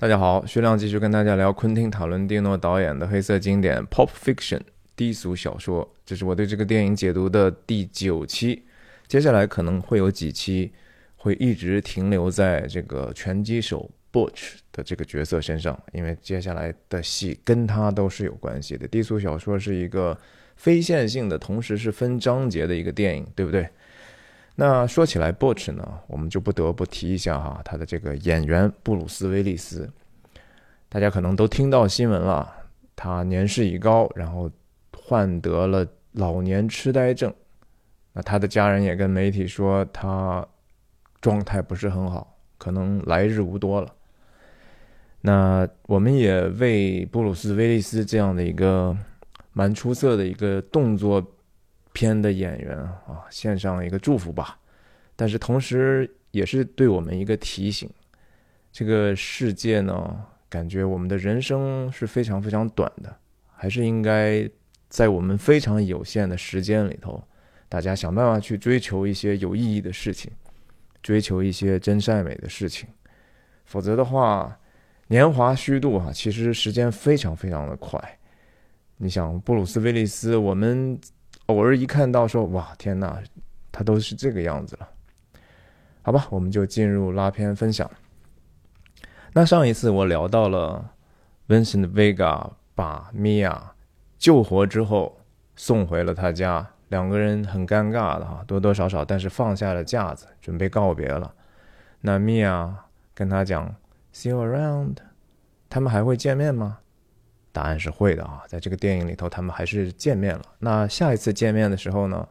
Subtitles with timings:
[0.00, 4.58] 大家好，薛亮继续跟大家聊昆汀·塔伦蒂诺导演的黑色经典《Pop Fiction》
[4.94, 5.92] 低俗小说。
[6.06, 8.62] 这是我对这个电影解读的第九期，
[9.08, 10.70] 接下来可能会有几期
[11.16, 18.86] 会一直停留在这个拳击手 Butch 的这个角色身上，因为接下来的戏跟他都是有关系的。
[18.86, 20.16] 低俗小说是一个
[20.54, 23.68] 非线性的，同时是分章节的一个电影，对不对？
[24.60, 29.88] 那说起来，Butch 呢，我们就不得不提一下哈，他的这个演员布鲁斯·威利斯，
[30.88, 32.52] 大家可能都听到新闻了，
[32.96, 34.50] 他年事已高，然后
[34.96, 37.32] 患得了老年痴呆症。
[38.12, 40.44] 那他的家人也跟媒体说，他
[41.20, 43.94] 状态不是很好，可能来日无多了。
[45.20, 48.96] 那我们也为布鲁斯·威利斯这样的一个
[49.52, 51.24] 蛮出色的一个动作。
[51.98, 54.56] 片的演员啊，献上一个祝福吧，
[55.16, 57.90] 但是同时也是对我们一个提醒：
[58.70, 63.12] 这个世界呢，感觉我们的人生是非常非常短的，
[63.52, 64.48] 还是应该
[64.88, 67.20] 在我们非常有限的时间里头，
[67.68, 70.30] 大家想办法去追求一些有意义的事情，
[71.02, 72.88] 追求一些真善美的事情，
[73.64, 74.56] 否则的话，
[75.08, 78.00] 年华虚度哈，其实时间非常非常的快。
[78.98, 80.96] 你想，布鲁斯·威利斯，我们。
[81.48, 83.22] 偶尔一看到说哇天哪，
[83.72, 84.88] 他都是这个样子了，
[86.02, 87.90] 好吧，我们就进入拉片分享。
[89.32, 90.90] 那上一次我聊到了
[91.48, 93.58] Vincent Vega 把 Mia
[94.18, 95.20] 救活之后
[95.56, 101.32] 送回了他家，两个人很尴尬的哈，多多少少，但是放下了架子，准备告别了。
[102.02, 102.72] 那 Mia
[103.14, 103.74] 跟他讲
[104.12, 104.96] See you around，
[105.70, 106.78] 他们还会见面吗？
[107.52, 110.42] 答案是会的啊，在这个电影里头，他们还是见面了。
[110.58, 112.28] 那下一次见面的时候呢？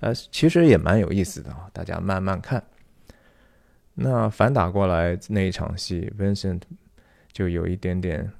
[0.00, 2.62] 呃，其实也蛮有意思的啊，大家慢慢看。
[3.94, 6.62] 那反打过来那一场戏，Vincent
[7.32, 8.30] 就有一点点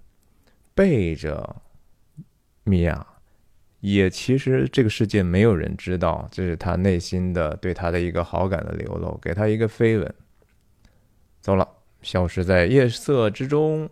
[0.73, 1.57] 背着
[2.63, 3.05] 米娅，
[3.81, 10.15] 也其实这个世界没有人知道，这是他内心的对他的一个好感的流露，给他一个飞吻，
[11.41, 11.69] 走了，
[12.03, 13.91] 消失在夜色之中。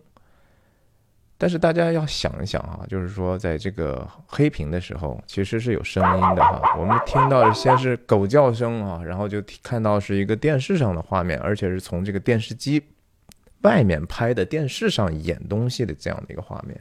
[1.39, 6.75] 但是大家要想一想啊，就是说，在这个黑屏的时候，其实是有声音的哈。
[6.79, 12.81] 我们听到的先是狗叫声啊，然后就看到是一个电视上的画面，而且是从这个电视机
[13.61, 16.75] 外面拍的电视上演东西的这样的一个画面。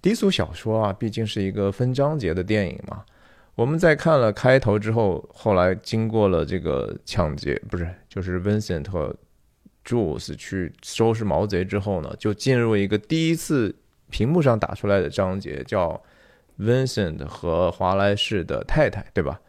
[0.00, 3.04] 低俗小说啊，毕竟是一个分章节的电影嘛。
[3.54, 8.86] 我们在看了开头之后，后来经过了这个抢劫，不是，就是 Vincent。
[9.84, 13.74] Jules 去收拾毛贼之后呢，就进入一个第一次
[14.10, 16.02] 屏幕上打出来的章节，叫
[16.58, 19.40] Vincent 和华莱士的太太，对吧？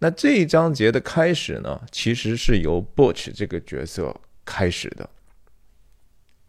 [0.00, 4.14] 那这一章节的开始呢，其实是由 Butch 这个角色
[4.44, 5.08] 开始的。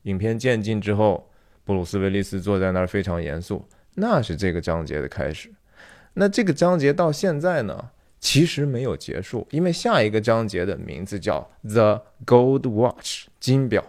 [0.03, 1.31] 影片渐进之后，
[1.63, 5.51] 布鲁斯·威利斯坐在那儿非常严肃，那是这个章节的开始。
[6.13, 7.91] 那这个章节到现在呢？
[8.19, 13.83] 其实没有结束，因为下一个章节的名字叫《The Gold Watch》金表。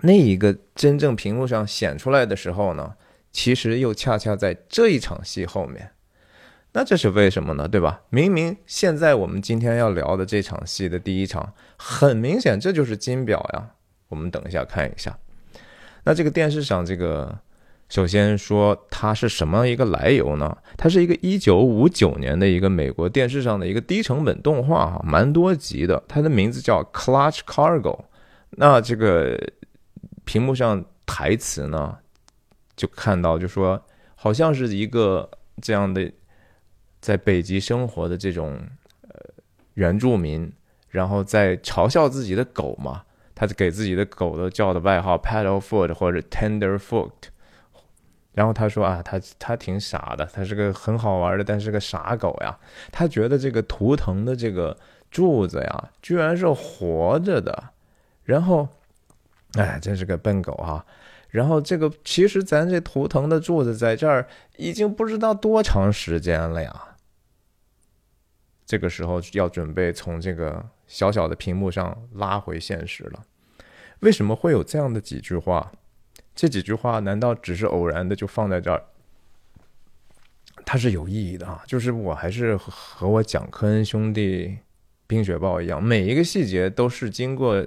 [0.00, 2.94] 那一个真正屏幕上显出来的时候呢，
[3.30, 5.92] 其实又恰恰在这一场戏后面。
[6.72, 7.68] 那这是为什么呢？
[7.68, 8.02] 对吧？
[8.10, 13.70] 明明现在我们今天要聊的这场戏的第一场，很明显这就是金表呀。
[14.08, 15.16] 我们等一下看一下。
[16.04, 17.38] 那这个电视上这个。
[17.92, 20.56] 首先说它是什么一个来由呢？
[20.78, 26.02] 它是一个一九五九年的一个美国电视上的一个低成本动画，哈，蛮多集的。
[26.08, 27.98] 它的名字叫《Clutch Cargo》。
[28.52, 29.38] 那这个
[30.24, 31.94] 屏幕上台词呢，
[32.74, 33.78] 就看到就说，
[34.14, 36.10] 好像是一个这样的
[36.98, 38.58] 在北极生活的这种
[39.02, 39.20] 呃
[39.74, 40.50] 原住民，
[40.88, 43.02] 然后在嘲笑自己的狗嘛，
[43.34, 47.10] 他给自己的狗都叫的外号 “Paddlefoot” 或者 “Tenderfoot”。
[48.32, 52.58] 然后他说啊，他他挺傻的，他是个很好玩的，但是个傻狗呀。
[52.90, 54.76] 他觉得这个图腾的这个
[55.10, 57.70] 柱子呀，居然是活着的。
[58.24, 58.68] 然后，
[59.54, 60.84] 哎，真是个笨狗哈。
[61.28, 64.26] 然后这个其实咱这图腾的柱子在这儿
[64.56, 66.96] 已经不知道多长时间了呀。
[68.64, 73.22] 这个时候要准备从这个小小的屏幕上拉回现实了。
[74.00, 75.72] 为什么会有这样的几句话？
[76.34, 78.82] 这几句话难道只是偶然的就放在这儿？
[80.64, 81.62] 它是有意义的啊！
[81.66, 84.46] 就是我还是和我讲科恩兄弟
[85.06, 87.66] 《冰雪暴》一样，每一个细节都是经过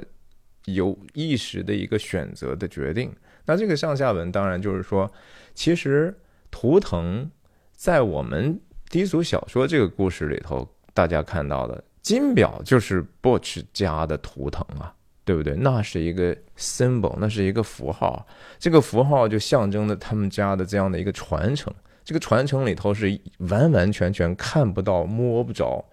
[0.65, 3.13] 有意识的一个选择的决定。
[3.45, 5.11] 那这个上下文当然就是说，
[5.53, 6.17] 其实
[6.49, 7.29] 图腾
[7.75, 8.59] 在我们
[8.89, 14.93] 低俗小说这个故事里头，大家看到的金表就是 Butch 家的图腾啊。
[15.25, 15.55] 对不对？
[15.55, 18.25] 那是一个 symbol，那是一个符号，
[18.57, 21.73] 这个符号就象征着他们家的这样的一个传承。
[22.03, 25.83] 这个传承里头是完完全全看不到、摸不着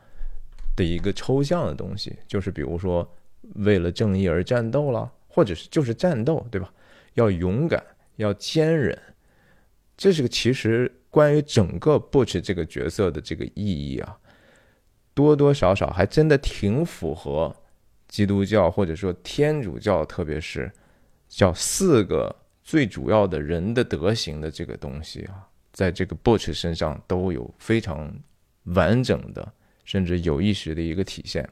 [0.76, 3.10] 的一个抽象的东西，就是比如说
[3.54, 6.70] 为了正义而战斗了，或者是就是战斗，对吧？
[7.14, 7.82] 要勇敢，
[8.16, 8.98] 要坚韧，
[9.96, 14.18] 这是个其实关于整个 Butch 这个角色的这个意义啊，
[15.14, 17.56] 多多少少还真的挺符合。
[18.12, 20.70] 基督教或者说天主教，特别是
[21.30, 28.14] 叫四个最主要的人的德行的这个东西啊，在这个 Butch 身上都有非常
[28.64, 29.50] 完整的，
[29.86, 31.48] 甚至有意识的一个体现。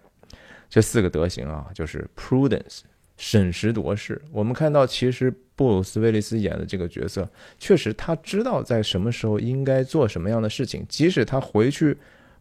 [0.68, 2.80] 这四个德行啊，就是 prudence
[3.16, 4.20] 审时度势。
[4.30, 7.26] 我们看到，其实布鲁斯威利斯演的这个角色，
[7.58, 11.96] 确实他知道在什么时候应该做什么样的事情，即使他回去。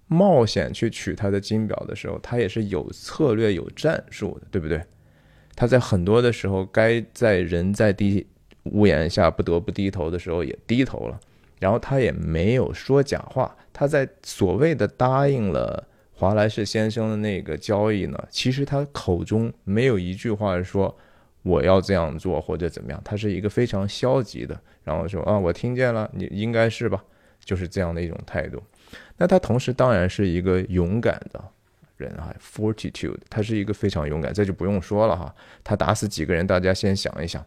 [0.09, 4.83] 冒险去取他的金表的时候，他也是有策略、有战术的，对不对？
[5.55, 8.25] 他在很多的时候，该在人在低
[8.63, 11.19] 屋檐下不得不低头的时候，也低头了。
[11.59, 13.55] 然后他也没有说假话。
[13.71, 20.97] 他在所谓的答应了华莱士先生的那个交易呢，其实他口中没有一句话说
[21.43, 23.01] 我要这样做或者怎么样。
[23.05, 27.03] 他是一个非常消极的，然后说啊，我听见了，你应该是吧？
[27.43, 28.61] 就是这样的一种态度。
[29.19, 31.43] 那他同时当然是一个勇敢的
[31.97, 35.35] 人哈，fortitude，他是一个非常勇敢，这就不用说了哈。
[35.63, 37.45] 他打死几个人，大家先想一想。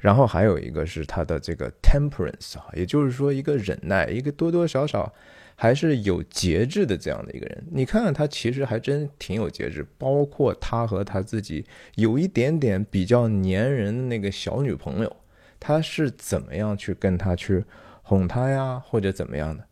[0.00, 5.12] 然后还有一个是他的这个 temperance 啊，也就是说一个忍耐，一个多多少少
[5.56, 7.64] 还是有节制的这样的一个人。
[7.72, 11.66] 你看看他其实还真挺有节制，包括他和他自己
[11.96, 15.16] 有一点点比较粘人那个小女朋友，
[15.60, 17.64] 他是怎么样去跟他去
[18.02, 19.67] 哄她呀，或者怎么样的。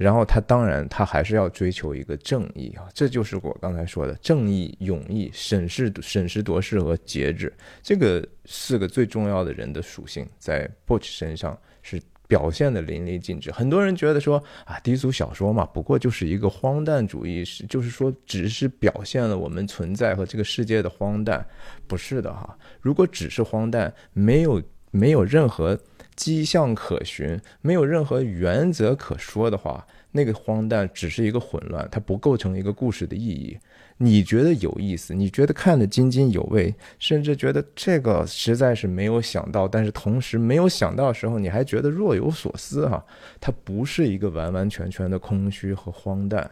[0.00, 7.52] 然后他当然，他还是要追求一个正义啊，这就是我刚才说的正义、勇毅、审视、审时度势和节制，
[7.82, 13.52] 这个四个最重要的人的属性，在 Butch 身上是表现的淋漓尽致。
[13.52, 21.46] 很多人觉得说啊，低俗小说嘛，不过就是一个荒诞主义，是就是说只是表现了我们存在和这个世界的荒诞，
[21.86, 22.56] 不是的哈。
[22.80, 25.78] 如果只是荒诞，没有没有任何。
[26.20, 33.56] 迹象可循，没有任何原则可说的话，那个荒诞只是一个混乱，它不构成一个故事的意义。
[33.96, 43.02] 你觉得有意思，你觉得看得津津有味，甚至觉得这个实在是没有想到，但是同时没有想到的时候，你还觉得若有所思哈。
[43.40, 46.50] 它不是一个完完全全的空虚和荒诞，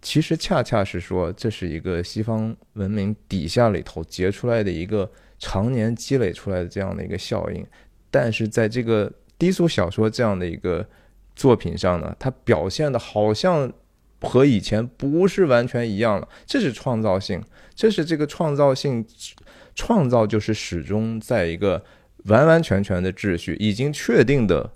[0.00, 7.62] 其实恰恰是说，这是一个西方文明底下里头结出来的一个常年积累出来的这样的一个效应。
[8.10, 10.86] 但是在这个低俗小说这样的一个
[11.36, 13.72] 作品上呢，它表现的好像
[14.20, 16.28] 和以前不是完全一样了。
[16.46, 17.42] 这是创造性，
[17.74, 19.06] 这是这个创造性，
[19.74, 21.84] 创造就是始终在一个
[22.24, 24.72] 完完全全的秩序已经确定的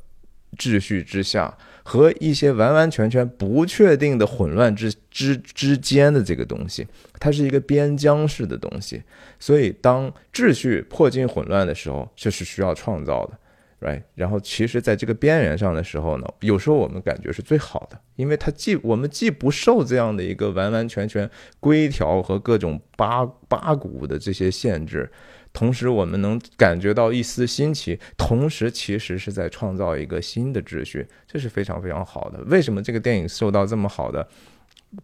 [0.58, 6.87] 秩序之下，和一些完完全全不确定的混乱之之之间的这个东西，
[7.19, 9.02] 它是一个边疆式的东西。
[9.38, 13.38] 所以，当秩序破进混乱的时候，这是需要创造的
[13.87, 14.02] ，right？
[14.14, 21.28] 然后，其实，在这个边缘上的时候呢，有时候我们感觉是最好的，因为它既我们既不受这样的一个完完全全
[21.58, 25.10] 规条和各种八八股的这些限制，
[25.52, 32.42] 同时我们能感觉到一丝新奇，同时其实是在创造一个新的秩序，这是非常非常好的。
[32.44, 34.26] 为什么这个电影受到这么好的？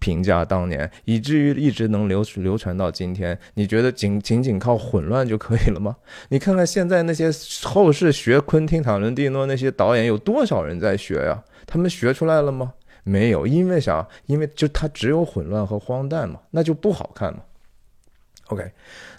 [0.00, 3.38] 评价当年，以至于一直能流流传到今天。
[3.54, 5.96] 你觉得仅仅仅靠混乱就可以了吗？
[6.28, 7.30] 你看看现在那些
[7.62, 11.42] 后世学昆汀·塔伦蒂诺那些导演有多少人在学呀？
[11.66, 12.74] 他们学出来了吗？
[13.02, 14.06] 没有，因为啥？
[14.26, 17.40] 因为就他只有混乱和荒诞嘛，那就不好看嘛。
[18.48, 18.70] OK，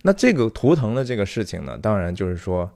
[0.04, 2.70] 那这个图腾的这个事情呢，当然就是说，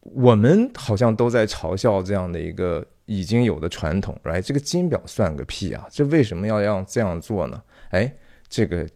[0.00, 2.86] 我们好像都在嘲笑这样的一个。
[3.06, 4.40] 已经有的传统，right？
[4.40, 5.86] 这个金表算个屁啊！
[5.90, 7.60] 这为什么要让这样做呢？
[7.90, 8.14] 哎，
[8.48, 8.88] 这个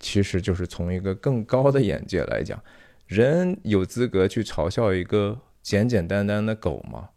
[0.00, 2.58] 其实就是从一个更高的眼界来讲，
[3.06, 7.10] 人有资格去嘲笑一个简简单单的狗吗？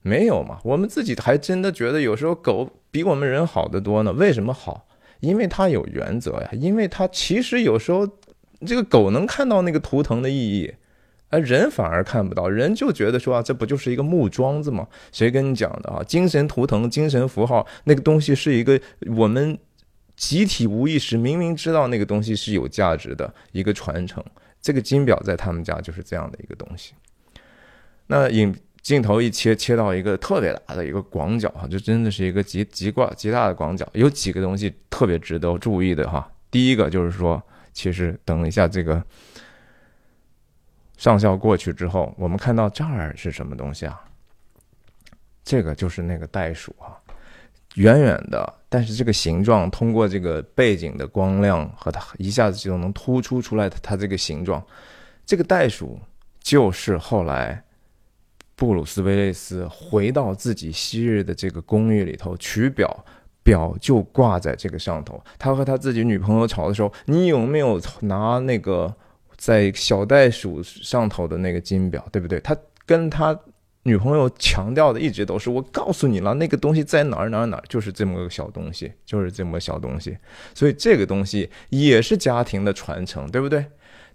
[0.00, 0.60] 没有嘛！
[0.62, 4.12] 我们自己还真的觉得有时候狗比我们人好得多呢。
[4.12, 4.86] 为什么好？
[5.26, 8.08] 因为它有原则呀，因为它其实有时候
[8.64, 10.72] 这个狗能看到那个图腾的意义。
[11.28, 14.86] 而人反而看不到，人就觉得说啊，这不就是一个木桩子吗？
[15.10, 16.00] 谁跟你讲的啊？
[16.04, 18.80] 精神图腾、精神符号，那个东西是一个
[19.16, 19.58] 我们
[20.14, 24.24] 集体无意识明明知道那个东西是有价值的一个传承。
[24.62, 26.94] 这个金表在他们家就是这样的一个东西。
[28.06, 28.54] 那影
[28.86, 33.84] 镜头一切切到一个特别大的一个广角哈，就真的是一个极极广极大的广角。
[33.94, 36.30] 有几个东西特别值得注意的哈。
[36.52, 37.42] 第一个就是说。
[37.72, 39.04] 其实等一下这个
[40.96, 44.00] 上校过去之后，我们看到这儿是什么东西啊？
[45.44, 46.96] 这个就是那个袋鼠啊，
[47.74, 54.64] 远远的，但是这个形状通过这个背景的光亮和它一下子就能突出出来它这个形状。
[55.26, 56.00] 这个袋鼠
[56.40, 57.62] 就是后来
[58.56, 63.04] 布鲁斯威利斯回到自己昔日的这个公寓里头取表，
[63.44, 65.22] 表就挂在这个上头。
[65.38, 68.92] 他和他自己女朋友吵的时候，你有没有拿那个
[69.36, 72.40] 在小袋鼠上头的那个金表，对不对？
[72.40, 73.38] 他跟他。
[73.82, 80.18] 女朋友强调的一直都是，我告诉你了，那个东西在哪儿哪儿哪儿，就是这么个小东西，就是这么个小东西。
[80.56, 83.64] 所以这个东西也是家庭的传承，对不对？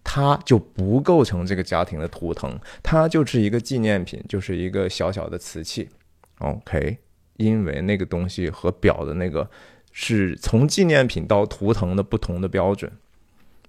[0.03, 5.89] 它就不构成这个家庭的图腾，它就是一个纪念品，就是一个小小的瓷器。
[6.39, 6.97] OK，
[7.37, 9.49] 因为那个东西和表的那个
[9.91, 12.91] 是从纪念品到图腾的不同的标准，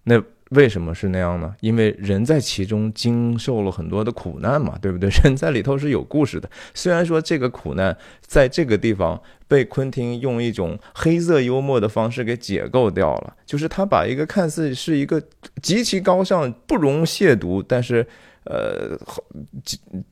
[0.05, 0.23] 那。
[0.55, 1.55] 为什么是那样呢？
[1.61, 5.09] 因为人在其中经受了很多的苦难嘛，对不对？
[5.25, 6.49] 人在里头是有故事的。
[6.75, 15.23] 虽然说这个苦难在这个地方被昆汀用一种黑色幽默的方式给解构掉了，就是他把一个看似是一个
[15.63, 18.07] 极其高尚、不容亵渎，但是
[18.45, 18.99] 呃，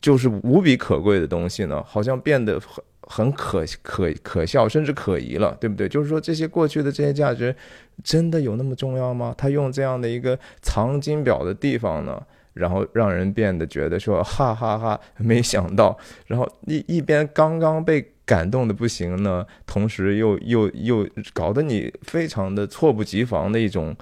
[0.01, 2.61] 就是无比可贵的东西呢，好像变得
[3.03, 3.33] 很。
[3.33, 5.89] 可可可笑，甚至可疑了，对不对？
[5.89, 7.55] 就是说，这些过去的这些价值，
[8.05, 9.35] 真的有那么重要吗？
[9.39, 23.97] 他用这样的一个藏金表的地方呢，然后让人变得觉得说， 哈哈哈，没想到，然后一一边刚刚被感动的不行呢，同时又又又搞得你非常的猝不及防的一种。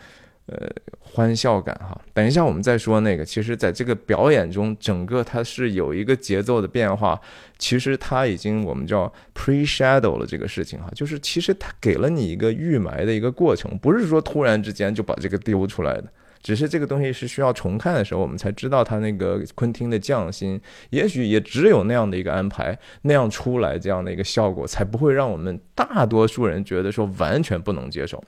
[0.49, 0.67] 呃，
[1.01, 2.01] 欢笑感哈。
[2.15, 3.25] 等一下，我们再说那个。
[3.25, 7.21] 其实，在这个表演中，整个它是有一个节奏的变化。
[7.59, 16.05] 其实，它已经我们叫 pre-shadow 了这个事情哈，就是其实它给了你一个预埋的一个过程，不是说突然之间就把这个丢出来的。
[16.41, 20.59] 只是这个东西是需要重看的时候，我们才知道他那个昆汀的匠心。
[20.91, 28.23] 也许也只有那样的一个安排，那样出来这样的一个效果，才不会让我们大多数人觉得说完全不能接受。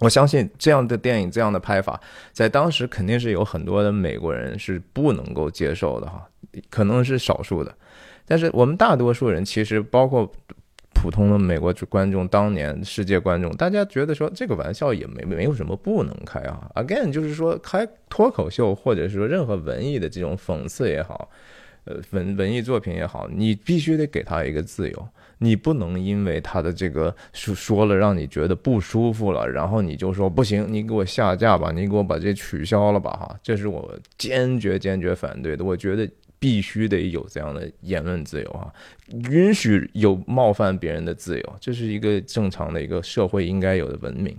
[0.00, 2.00] 我相信这样的电影，这样的拍法，
[2.32, 6.26] 在当时肯定是有很多的美国人是不能够接受的哈，
[6.70, 7.72] 可能是少数的。
[8.26, 10.28] 但是我们大多数人，其实包括
[10.94, 16.68] 普通的美国观众，当年世界观众，大家觉得说这个玩笑也没没有什么不能开啊。
[16.74, 21.28] Again，就是说开脱口秀，或者是说任何文艺的这种讽刺也好，
[21.84, 25.08] 呃文文艺作品也好，你必须得给他一个自由。
[25.42, 35.64] 你不能因为他的这个说说了让你觉得不舒服了，然后你就说不行，你给我下架吧，你给我把这取消了吧，哈，这是我坚决坚决反对的。
[35.64, 36.08] 我觉得
[36.38, 38.72] 必须得有这样的言论自由啊，
[39.30, 44.36] 允许有冒犯别人的自由，这是一个正常的一个社会应该有的文明。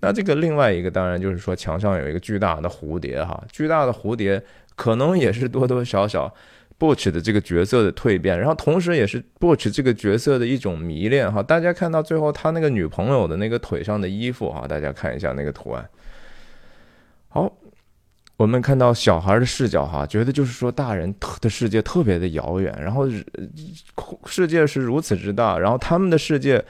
[0.00, 4.42] 那这个另外一个当然就是说墙上有一个巨大的蝴蝶，哈，巨大的蝴蝶
[4.74, 6.34] 可能也是多多少少。
[6.82, 11.40] Butch 的这个角色的蜕变，然后同时也是 Butch 这个角色的一种迷恋哈。
[11.40, 15.88] 大家看到最后他那个女朋友的那个腿上的衣服哈，大家看一下那个图案。
[17.28, 17.52] 好，
[18.36, 23.08] 我们看到小孩的视角哈，觉得就是说大人的世界特别的遥远，然后
[24.26, 26.60] 世界是如此之大，然后他们的世界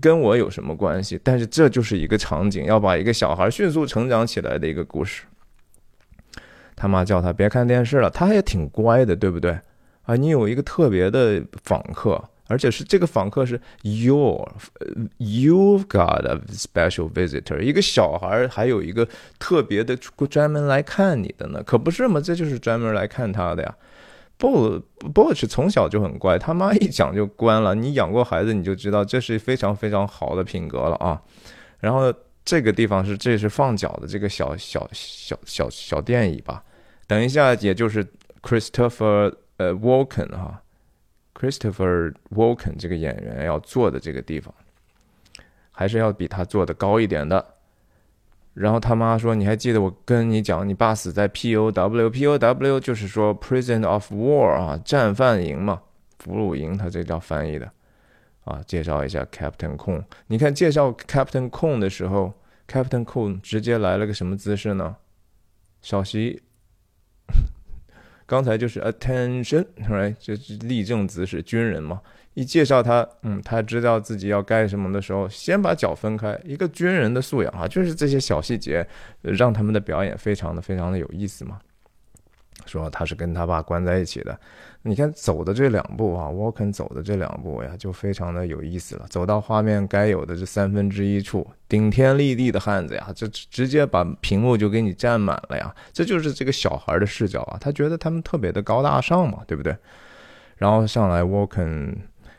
[0.00, 1.20] 跟我有什么关系？
[1.22, 5.24] 但是这就是一个场景，要把一个小孩迅速成长起来的一个故事。
[6.78, 9.58] 他妈叫他别看电视了，他也挺乖的，对不对？
[10.04, 19.06] 啊，你有一个特别的访客，而且是这个访客是 your，you've got a special visitor，一个小孩还有一个
[19.38, 22.20] 特别的专门来看你的呢，可不是吗？
[22.20, 23.76] 这就是专门来看他的呀。
[24.38, 24.80] 不
[25.12, 27.74] ，Butch 从小就很乖，他妈一讲就关了。
[27.74, 31.20] 你养过孩子，你就知道这是非常非常好的品格了啊。
[31.80, 36.62] 然后这个地方是，这是放脚的这个小小小小小电椅吧。
[37.08, 38.06] 等一下，也就是
[38.42, 40.62] Christopher 呃 Walken 哈
[41.34, 44.54] ，Christopher Walken 这个演员要坐的这个地方，
[45.72, 47.54] 还是要比他坐的高一点的。
[48.52, 55.80] 然后他妈说：“你还记得我跟你讲，你爸死在 POW，POW 就是说 Prison of War 啊，战犯营嘛，
[56.18, 57.70] 俘虏营，他这叫翻译的
[58.44, 58.60] 啊。
[58.66, 62.34] 介绍一下 Captain Kong，你看介绍 Captain Kong 的时候
[62.66, 64.96] ，Captain Kong 直接来了个什么姿势呢？
[65.80, 66.42] 小席。”
[68.26, 72.00] 刚才就是 attention，right，这是立正姿势，军人嘛。
[72.34, 78.86] 一介绍他，嗯，他知道自己要干什么的时候，先把脚分开，一个军人的素养啊，就是这些小细节，
[79.22, 81.58] 让他们的表演非常的非常的有意思嘛。
[82.68, 84.38] 说他是跟他爸关在一起的。
[84.82, 89.06] 你看走的这两步啊，Walken 走的这两步呀，就非常的有意思了。
[89.10, 95.74] 走到画面该有的这三分之一处，顶天立地的汉子呀，这直接把屏幕就给你占满了呀。
[95.92, 99.76] 这就是这个小孩的视角啊，他觉得他们特别的高大上嘛，对不对？
[100.56, 101.96] 然后上来 Walken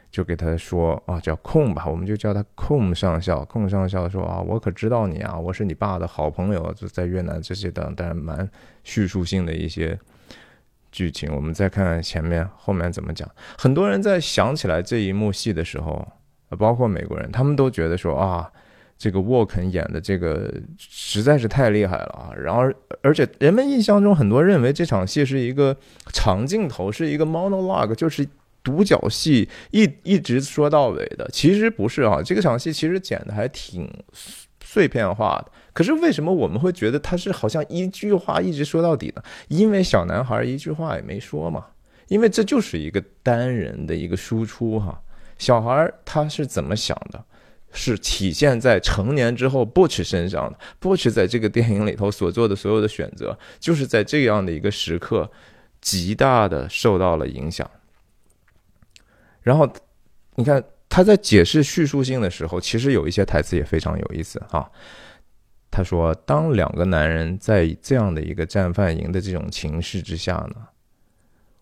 [0.09, 3.43] 就给他说啊，叫空吧，我们就叫他空上校。
[3.45, 8.49] 空上校说啊，我可知道你啊，我是你爸的好朋友，就在越南这些的，当然蛮
[8.83, 9.99] 叙述性的一些。
[10.91, 13.29] 剧情，我们再看看前面后面怎么讲。
[13.57, 16.07] 很多人在想起来这一幕戏的时候，
[16.57, 18.51] 包括美国人，他们都觉得说啊，
[18.97, 22.33] 这个沃肯演的这个实在是太厉害了啊。
[22.35, 22.63] 然后，
[23.01, 25.75] 而且人们印象中很多认为这场戏是一个
[26.11, 28.27] 长镜头，是一个 monologue，就是
[28.63, 31.29] 独角戏，一一直说到尾的。
[31.31, 33.89] 其实不是啊，这个场戏其实剪的还挺
[34.63, 35.51] 碎片化的。
[35.73, 39.23] 可是为什么我们会觉得他是好像一句话一直说到底呢？
[39.47, 41.67] 因为小男孩一句话也没说嘛。
[42.07, 44.99] 因为这就是一个单人的一个输出哈。
[45.37, 47.23] 小孩他是怎么想的，
[47.71, 50.57] 是体现在成年之后 Butch 身上的。
[50.81, 55.31] Butch 在这个电影里头所做的所有的选择，就是在这样的一个时刻，
[55.81, 57.69] 极大的受到了影响。
[59.43, 59.71] 然后
[60.33, 64.67] 你看他在解释叙述性的时候，其实有一些台词也非常有意思啊。
[65.71, 70.55] 他说：“当两个男人在这样的一个战犯营的这种情势之下呢，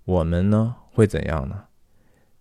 [0.06, 1.64] 我们呢会怎样呢？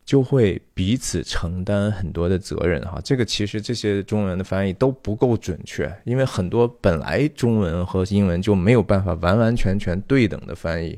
[0.05, 2.81] 就会彼此承担很多的责任。
[2.83, 10.97] 哈，这个其实这些中文的翻译都不够准确，因为很多本来中文和英文就没有办法完完全全对等的翻译。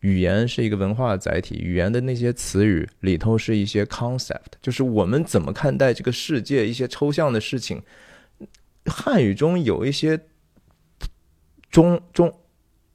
[0.00, 7.82] 语言是一个文化载体，语言的那些词语里头是一些 concept，就是我们怎么看待这个世界一些抽象的事情。”
[8.86, 10.20] 汉语中有一些
[11.70, 12.32] 中中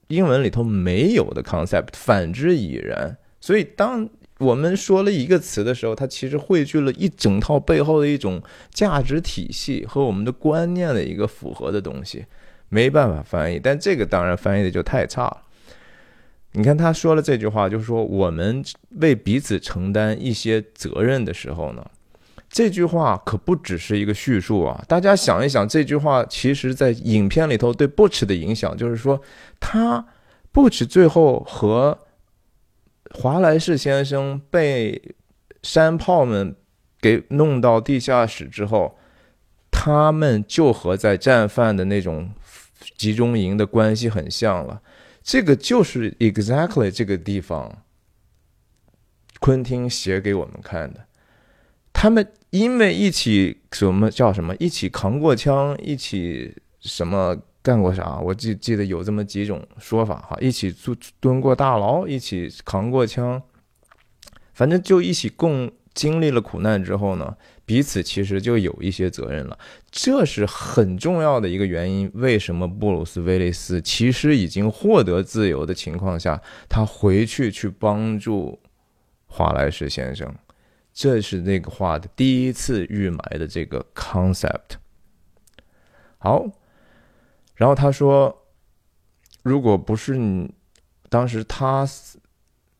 [0.08, 3.16] 英文里头没有的 concept，反之亦然。
[3.40, 4.08] 所以，当
[4.38, 12.26] 我们说了一个词的时候，它其实汇聚了一整套背后的一种价值体系和我们的观念的一个符合的东西，
[12.68, 13.58] 没办法翻译。
[13.58, 15.42] 但这个当然翻译的就太差了。
[16.52, 21.84] 你看他说了这句话，就是说我们为彼此承担一些责任的时候呢。
[22.52, 24.84] 这句话可不只是一个叙述啊！
[24.86, 29.18] 大家想一想，这句话其实在影片里头对布奇的影响，就是说，
[29.58, 30.06] 他
[30.52, 31.98] 布奇最后和
[33.14, 35.14] 华莱士先生被
[35.62, 36.54] 山炮们
[37.00, 38.98] 给弄到地下室之后，
[39.70, 42.30] 他们就和在战犯的那种
[42.98, 44.82] 集中营的关系很像了。
[45.22, 47.82] 这个就是 exactly 这个地方，
[49.40, 51.06] 昆汀写给我们看的。
[52.02, 54.56] 他们因为一起什么叫什么？
[54.56, 58.18] 一起扛过枪，一起什么干过啥？
[58.18, 60.36] 我记记得有这么几种说法哈。
[60.40, 63.40] 一起蹲蹲过大牢，一起扛过枪，
[64.52, 69.56] 反正就一起共经历了苦难之后呢，彼此其实就有一些责任了。
[69.92, 72.10] 这是很重要的一个原因。
[72.14, 78.58] 为什么布鲁斯威利斯其实已经获得自由的情况下，他回去去帮助
[79.28, 80.34] 华莱士先生？
[80.92, 84.76] 这是那个话的第一次预埋的这个 concept。
[86.18, 86.46] 好，
[87.54, 88.44] 然后他说，
[89.42, 90.52] 如果不是你
[91.08, 92.18] 当时他死，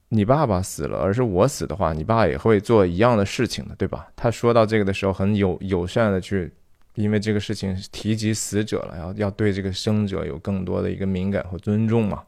[0.08, 4.08] 你爸爸死了，而是我死的话，你爸也会做一样的事情的，对吧？
[4.14, 6.52] 他说到这个的时候，很友友善的去，
[6.94, 12.22] 因为这个事情提及死者了，要要对这个生者有更多的一个敏感和尊重嘛。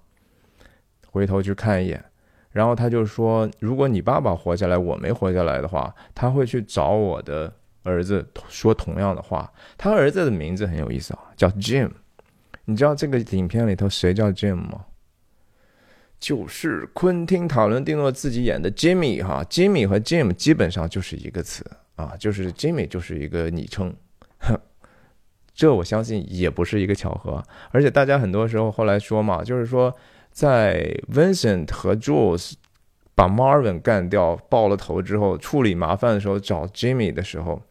[1.06, 2.04] 回头去看一眼。
[2.54, 9.52] 然后他就说：“如果你爸爸活下来，我没活下来的话，他会去找我的儿子说同样的话。
[9.76, 11.90] 他儿子的名字很有意思啊，叫 Jim。
[12.66, 14.84] 你知道这个影片里头谁叫 Jim 吗？
[16.20, 23.92] 就是昆汀·塔伦蒂诺自己演的 Jimmy 哈，Jimmy 和 Jim 基本上就是一个词啊，就是 Jimmy 就是一个昵称。
[25.52, 29.92] 这我相信也不是一个巧合，而且大家很多时候后来说嘛，就是说。”
[30.34, 32.54] 在 Vincent 和 Jules
[33.14, 37.62] 把 Marvin 干掉、爆了头之后，处理麻烦的时候找 Jimmy 的时候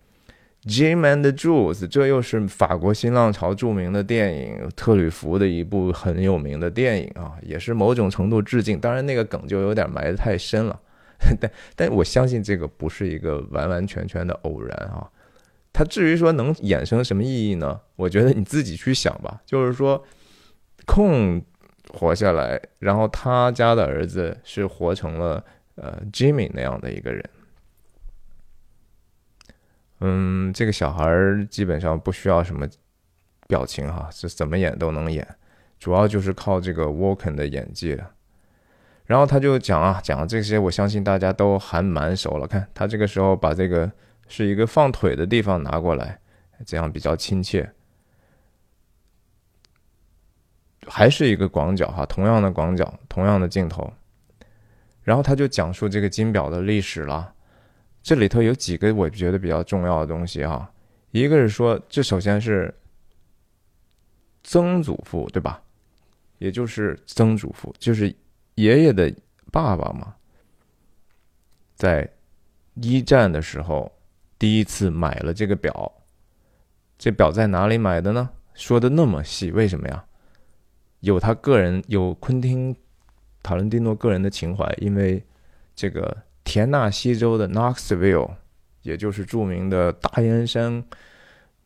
[0.63, 8.80] ，Jim and Jules，这又是法国新浪潮著名的电影特吕弗的一部很有名的电影啊，也是某种程度致敬。
[8.80, 10.80] 当然，那个梗就有点埋得太深了，
[11.41, 15.06] 但但我相信这个不是一个完完全全的偶然啊。
[15.73, 17.78] 它至于说能衍生什么意义呢？
[17.97, 19.41] 我觉得你自己去想吧。
[19.45, 20.02] 就是说，
[20.86, 21.43] 空。
[21.89, 25.43] 活下来，然后他家的儿子是活成了
[25.76, 27.30] 呃 Jimmy 那样的一个人。
[30.00, 31.08] 嗯，这个小孩
[31.50, 32.67] 基本上不需要什么
[33.48, 35.28] 表情哈，是怎么演都能演，
[35.80, 38.12] 主要就是靠这个 Walken 的演技了。
[39.06, 42.48] 然后他就讲啊，讲这些，我相信大家都还蛮熟了。
[42.48, 43.91] 看他这个时候把这个
[44.28, 46.19] 是一个放腿的地方拿过来，
[46.65, 47.69] 这样比较亲切。
[50.88, 53.91] 还是一个广角哈，同样的广角，同样的镜头。
[55.02, 57.34] 然后他就讲述这个金表的历史了。
[58.02, 60.72] 这里头有几个我觉得比较重要的东西哈，
[61.12, 62.74] 一个是说，这首先是
[64.43, 65.62] 曾祖父对吧？
[66.38, 68.13] 也就是曾祖父，就是
[68.56, 69.13] 爷爷的
[69.52, 70.13] 爸爸嘛，
[71.76, 72.10] 在
[72.76, 73.89] 一战的时候
[74.38, 75.91] 第一次买了这个表。
[76.98, 78.30] 这表在哪里买的呢？
[78.54, 80.06] 说的那么细，为什么呀？
[81.03, 82.73] 有他个人，有昆汀·
[83.41, 85.21] 塔伦蒂诺个人的情怀，因为
[85.75, 88.31] 这个田纳西州的 Knoxville，
[88.83, 90.81] 也就是著名的大烟山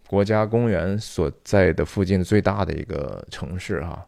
[0.08, 4.08] 国家公园所在的附近最大的一个城市，哈，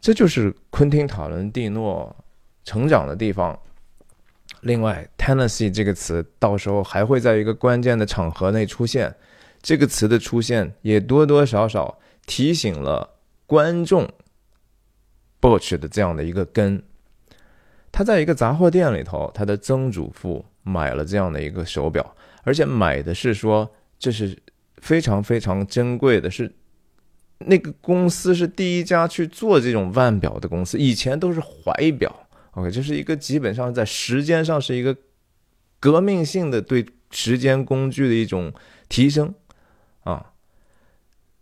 [0.00, 2.14] 这就是昆汀·塔伦蒂诺
[2.62, 3.58] 成长的地方。
[4.60, 9.12] 另外，Tennessee 这个词到时候还会在一个关键的场合内出现，
[9.60, 14.08] 这个词的出现也多多少少提醒了观众。
[15.42, 16.80] Boch 的这样的一个根，
[17.90, 24.38] 他在一个杂货店里头，他的曾祖父买了这样的一个手表，而且买的是说这是
[24.76, 26.50] 非常非常珍贵的，是
[27.38, 32.28] 那个公司是第一家去做这种腕表的公司，以前都是怀表。
[32.52, 34.96] OK，这是一个基本上在时间上是一个
[35.80, 38.52] 革命性的对时间工具的一种
[38.88, 39.34] 提升
[40.04, 40.31] 啊。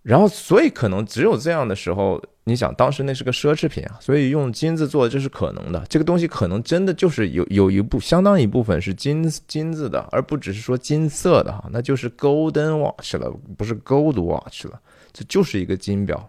[0.02, 2.22] 然后，所以可能只有这样的时候。
[2.44, 5.84] 你想，当时那是个奢侈品啊，所以用金子做这是可能的。
[5.88, 14.80] 这个东西可能真的就是有有一部相当一部分是金金子的，而不只是说金色的哈，那就是 golden watch 了，不是 gold watch 了，
[15.12, 16.28] 这就是一个金表。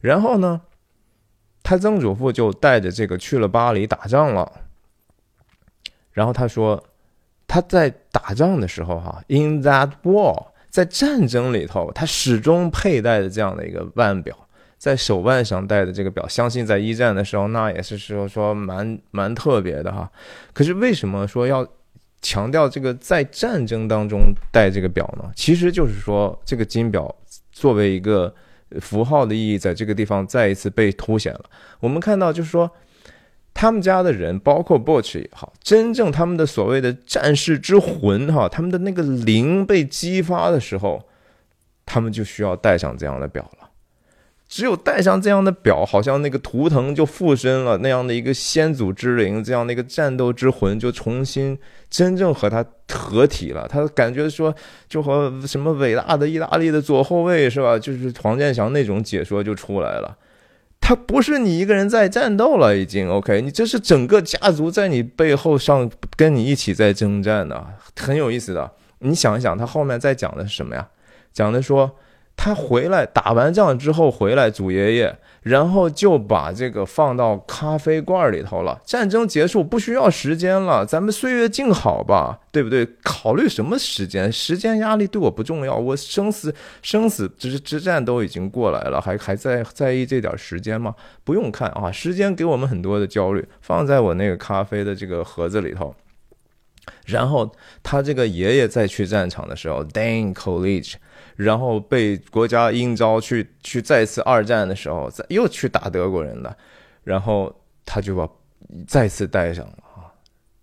[0.00, 0.60] 然后呢，
[1.62, 4.52] 他曾祖父就带着这个去了巴黎打仗了。
[6.12, 6.84] 然后他说，
[7.46, 14.36] 他在打仗的时候哈，in that war，在战争里头，他始终佩戴着这样的一个腕表。
[14.78, 20.08] 在手腕上戴的这个表，相信在一战的时候，那也是说说蛮蛮特别的哈。
[20.52, 21.66] 可是为什么说要
[22.22, 25.28] 强调这个在战争当中戴这个表呢？
[25.34, 27.12] 其实就是说，这个金表
[27.50, 28.32] 作为一个
[28.80, 31.44] 符号的意义，在这个地方再一次被凸显了。
[31.80, 32.70] 我们看到，就是说，
[33.60, 41.02] 他们家的人，包括 Boch 也好，真正他们的所谓的战士之魂哈，他们的那个灵被激发的时候，
[41.84, 43.70] 他们就需要戴上这样的表了。
[44.46, 51.58] 只有戴上这样的表，好像那个图腾就附身了，那样的一个先祖之灵，这样的一个战斗之魂就重新
[51.90, 53.66] 真正和他合体了。
[53.66, 54.54] 他感觉说，
[54.88, 57.76] 就和什么伟大的意大利的左后卫是吧？
[57.76, 60.16] 就是黄健翔那种解说就出来了。
[60.88, 67.62] 他不是你一个人在战斗了，已经 OK，你这是整个家族在你背后上跟你一起在征战的，
[68.00, 68.72] 很有意思的。
[69.00, 70.88] 你想一想，他后面在讲的是什么呀？
[71.30, 71.94] 讲的说。
[72.40, 78.80] 他回来打完仗之后回来，祖爷爷，然后就把这个放到咖啡罐里头了。
[78.84, 82.88] 战争结束不需要时间了，咱们岁月静好吧，对不对？
[83.02, 84.30] 考虑什么时间？
[84.30, 90.94] 时间压力对我不重要，我生死生死之之战都已经过来了，还还在在意这点时间吗？
[91.24, 95.92] 不用看啊，时间给我们很多的焦虑，放在我那个咖啡的这个盒子里头。
[97.06, 97.50] 然后
[97.82, 100.94] 他这个爷爷再去战场的时候，Dan College。
[101.36, 106.56] 然后被国家应召去去再次二战的时候，再又去打德国人了，
[107.04, 108.28] 然后他就把
[108.88, 110.10] 再次带上了啊，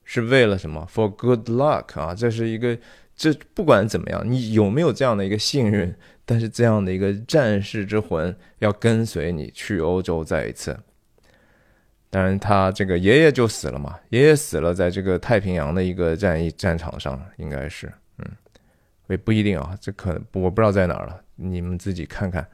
[0.03, 2.77] 是为了什么？For good luck 啊，这是一个
[3.15, 5.95] 这不管怎么样，你有没有这样的一个幸运？
[6.25, 10.77] 但是这样的一个战士之魂要跟随你去欧洲再一次。
[12.15, 17.91] 当然，他这个爷爷就死了嘛，爷爷死了在这个太平洋的一个战役战场上，应该是。
[18.19, 18.25] 嗯
[19.07, 22.47] 也不一定啊，这可能我不知道在哪儿了，你们自己看看。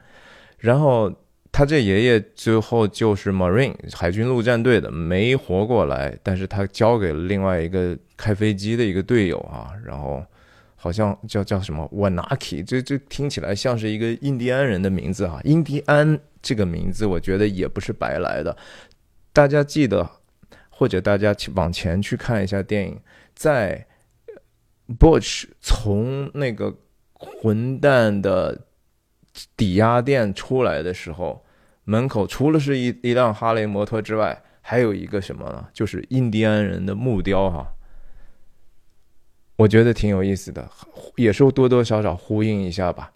[0.58, 1.10] 然后
[1.52, 9.70] 他这爷爷最后就是 Marine 海军陆战队的，没活过来，但是他交给了另外一个开飞机的一个队友啊。
[9.84, 10.22] 然后
[10.74, 15.40] 好像叫叫什么 Wanaki，这这听起来像是一个印第安人的名字啊。
[15.44, 18.54] 印第安这个名字，我觉得也不是白来的。
[19.32, 20.10] 大家记得，
[20.70, 23.00] 或者大家去往前去看一下电影，
[23.34, 23.86] 在。
[24.98, 26.76] Bush 从那个
[27.14, 28.66] 混蛋的
[29.56, 31.46] 抵押店出来的时候，
[31.84, 35.68] 门口除了是一一辆哈雷摩托之外，还有一个什么呢？
[35.72, 37.72] 就是印第安人的木雕哈。
[39.56, 40.68] 我觉得挺有意思的，
[41.16, 43.12] 也是多多少少呼应一下吧。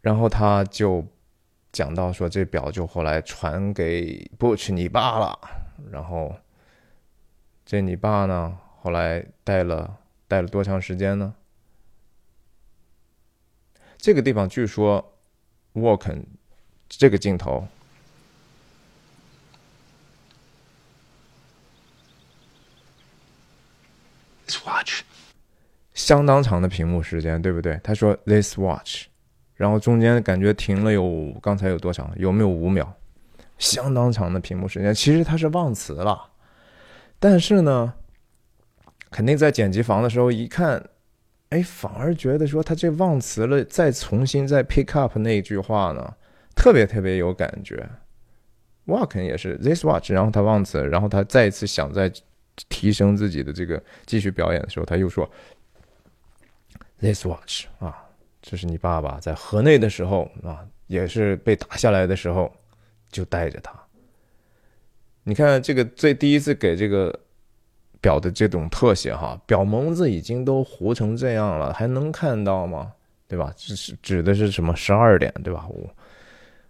[0.00, 1.06] 然后他就
[1.72, 5.38] 讲到说这表就后来传给 Butch 你爸了，
[5.90, 6.36] 然后
[7.64, 11.34] 这你爸呢后来戴了戴了多长时间呢？
[13.96, 15.18] 这个地方据说
[15.74, 16.24] Walken
[16.88, 17.68] 这个镜头。
[24.66, 25.02] watch，
[25.94, 27.78] 相当长的屏幕时间，对不对？
[27.84, 29.06] 他说 this watch，
[29.60, 32.10] 然后中间感觉停了有刚才有多长？
[32.16, 32.90] 有没有五秒？
[33.58, 36.30] 相当长的屏幕时间，其实他是忘词了，
[37.18, 37.92] 但是呢，
[39.10, 40.82] 肯定在剪辑房的时候一看，
[41.50, 46.14] 哎，反而觉得说他这忘词了，再重新再 pick up 那句话呢，
[46.56, 47.86] 特别特别有感觉。
[48.86, 52.10] 哇，肯定也是 this watch，然后他忘词，然后他再一次想再。
[52.68, 55.26] 提升自己的这个继续表演的时候，他又说
[57.00, 58.09] ：“This watch 啊，
[58.42, 62.52] 这是你爸爸在河内的时候啊，也是被打下来的时候
[63.10, 63.72] 就带着他。
[65.22, 67.16] 你看这个最第一次给这个
[68.00, 72.92] 表的这种特写哈，表蒙子已经都糊成这样了，还能看到吗？
[73.28, 73.52] 对吧？
[73.56, 74.74] 这是指的是什么？
[74.74, 75.66] 十二点对吧？
[75.68, 75.88] 我。”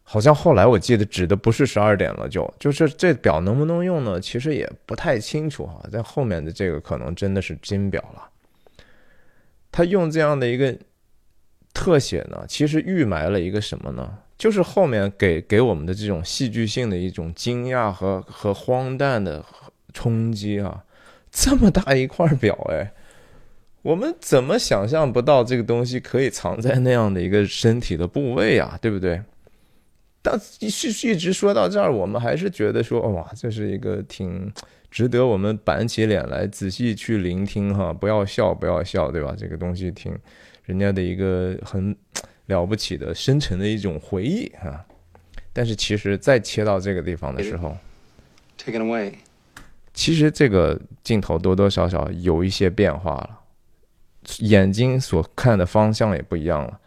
[0.03, 4.21] 好像后来我记得指的不是十二点了，就就是这表能不能用呢？
[4.21, 5.81] 其实也不太清楚哈。
[5.89, 8.29] 在后面的这个可能真的是金表了。
[9.71, 10.77] 他用这样的一个
[11.81, 14.19] 特写呢，其实预埋了一个什么呢？
[14.37, 19.43] 就是后面给给我们的这种戏剧性的一种惊讶和和荒诞的
[19.95, 20.85] 冲击啊！
[21.31, 22.93] 这么大一块表哎，
[23.81, 28.79] 我们怎么想象不到这个东西可以藏在那样的一个身体的部位啊？
[28.83, 29.23] 对不对？
[30.21, 34.53] 但一一直说到这儿，我们还是觉得说，哇，这是一个挺
[34.91, 39.35] 值得我们板起脸来仔细去聆听哈，不要笑，不要笑，对吧？
[39.35, 40.15] 这个东西挺
[40.71, 41.95] 人家的一个很
[42.47, 44.87] 了不起的深沉的一种回忆啊。
[45.53, 47.77] 但是其实再切到这个地方的时候
[48.57, 49.13] ，take it away，
[49.93, 53.41] 其实这个镜头多多少少有一些变化了，
[54.39, 56.79] 眼睛所看的方向也不一样了。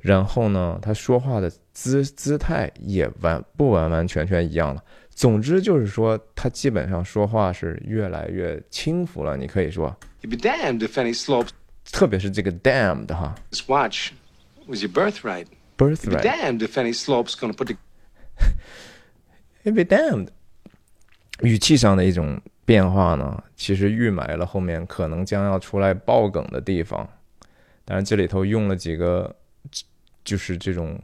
[0.00, 4.82] 然后呢，他说话的姿姿态也完不完完全全一样了。
[5.10, 9.36] 总之就是说，他基本上说话是越来越轻浮了。
[9.36, 9.94] 你可以说，
[11.92, 14.12] 特别是这个 damned 哈，This watch
[14.66, 15.46] was your birthright.
[15.76, 16.22] Birthright.
[16.22, 17.76] Damned if any slope's gonna put the.
[19.64, 20.28] It be damned.
[21.40, 27.08] 语气上的一种变化呢，其实预埋了后面可能将要出来爆梗的地方。
[27.84, 29.34] 当然，这里头用了几个。
[30.24, 31.00] 就是这种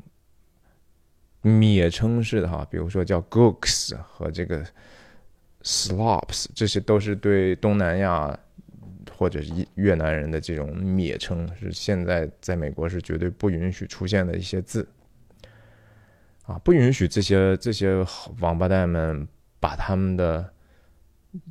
[1.42, 4.62] 蔑称式的哈，比如说叫 gooks 和这个
[5.62, 8.38] slops，这些都是对东南亚
[9.16, 14.86] 或者是越南人的这种蔑称，是现在在美国是绝对不允许出现的一些字
[16.46, 18.04] 啊，不允许这些这些
[18.40, 19.26] 王八蛋们
[19.60, 20.48] 把他们的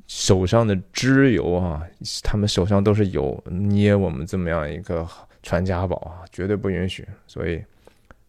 [0.07, 1.81] 手上的脂油啊，
[2.21, 5.07] 他们手上都是油，捏我们这么样一个。
[5.45, 7.05] 传家宝啊，绝对不允许。
[7.27, 7.61] 所以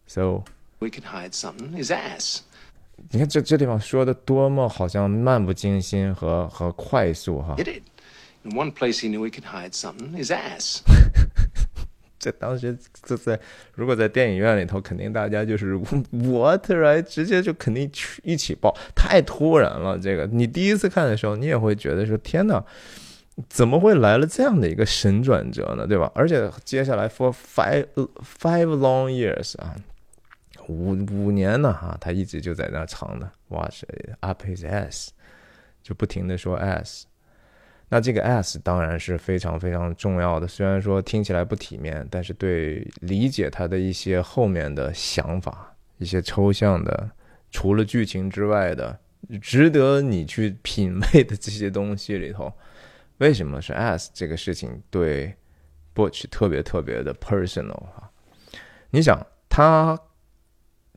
[0.05, 0.43] ，so
[0.79, 2.39] we can hide something his ass。
[3.09, 7.55] 你看这这地方说的多么好像漫不经心和和快速哈。
[8.51, 10.81] One place he knew he could hide something his ass。
[12.19, 13.39] 这当时这在
[13.73, 15.75] 如果在电影院里头，肯定大家就是
[16.11, 19.97] what right，直接就肯定去一起爆，太突然了。
[19.99, 22.63] 这个你第一次看的时候，你也会觉得说天哪。
[23.49, 25.85] 怎么会来了这样的一个神转折呢？
[25.85, 26.09] 对吧？
[26.15, 27.85] 而且接下来 for five
[28.39, 29.75] five long years 啊，
[30.69, 33.83] 五五年呢哈，他一直就在那唱的，watch
[34.21, 35.09] up his ass，
[35.83, 37.03] 就不停的说 ass。
[37.89, 47.11] 那这个 S 当然是非常非常重要的，虽然说听起来不体面，但是对理解他的一些后面的想法，一些抽象的，
[47.51, 48.99] 除了剧情之外的，
[49.41, 52.51] 值得你去品味的这些东西里头。
[53.19, 55.33] 为什么是 S 这个事情对
[55.93, 58.11] Butch 特别特别的 personal 哈？
[58.89, 59.97] 你想，他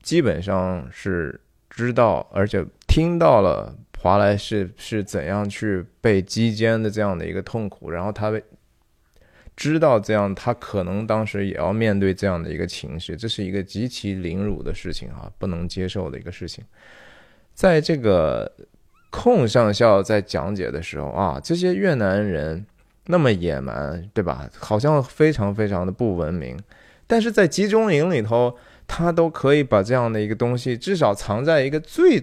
[0.03, 8.33] 基本上是知道，而且听到了华莱士是怎样去被击奸的这样的一个痛苦，然后他
[9.57, 16.65] 知道这样，他可能当时也要面对这样的一个情绪，这是一个极其凌辱的事情啊，不能接受的一个事情，
[17.55, 18.51] 在这个。
[19.11, 22.67] 空上校在讲解的时候啊，这些越南人
[23.07, 24.47] 那么野蛮，对吧？
[24.59, 26.55] 好像非常非常的不文明。
[27.07, 28.55] 但是在集中营里头，
[28.87, 32.21] 他都可以把这样的一个东西，至少藏在一个最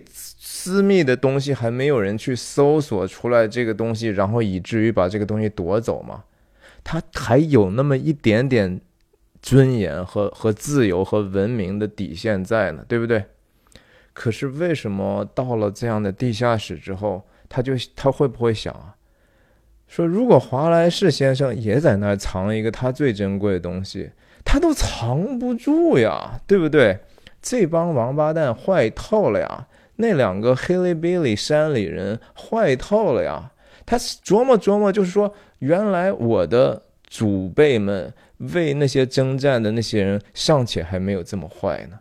[0.47, 6.23] 私密的东西，还没有人去搜索出来这个东西，然后以至于把这个东西夺走嘛？
[6.83, 8.79] 他还有那么一点点
[9.41, 13.25] 尊严和和自由和文明的底线在呢，对不对？
[14.13, 18.95] 可是为什么到了这样的地下室之后，他就他会不会想啊？
[19.87, 24.11] 说如果华莱士先生也在那儿藏一个他最珍贵的东西，
[24.43, 26.99] 他都藏不住呀，对不对？
[27.41, 29.67] 这帮王八蛋坏透了呀！
[29.97, 33.51] 那两个黑雷比里山里人坏透了呀！
[33.85, 41.99] 他琢磨琢磨，就是说，原来我的祖辈们为那些征战的那些人尚且还没有这么坏呢，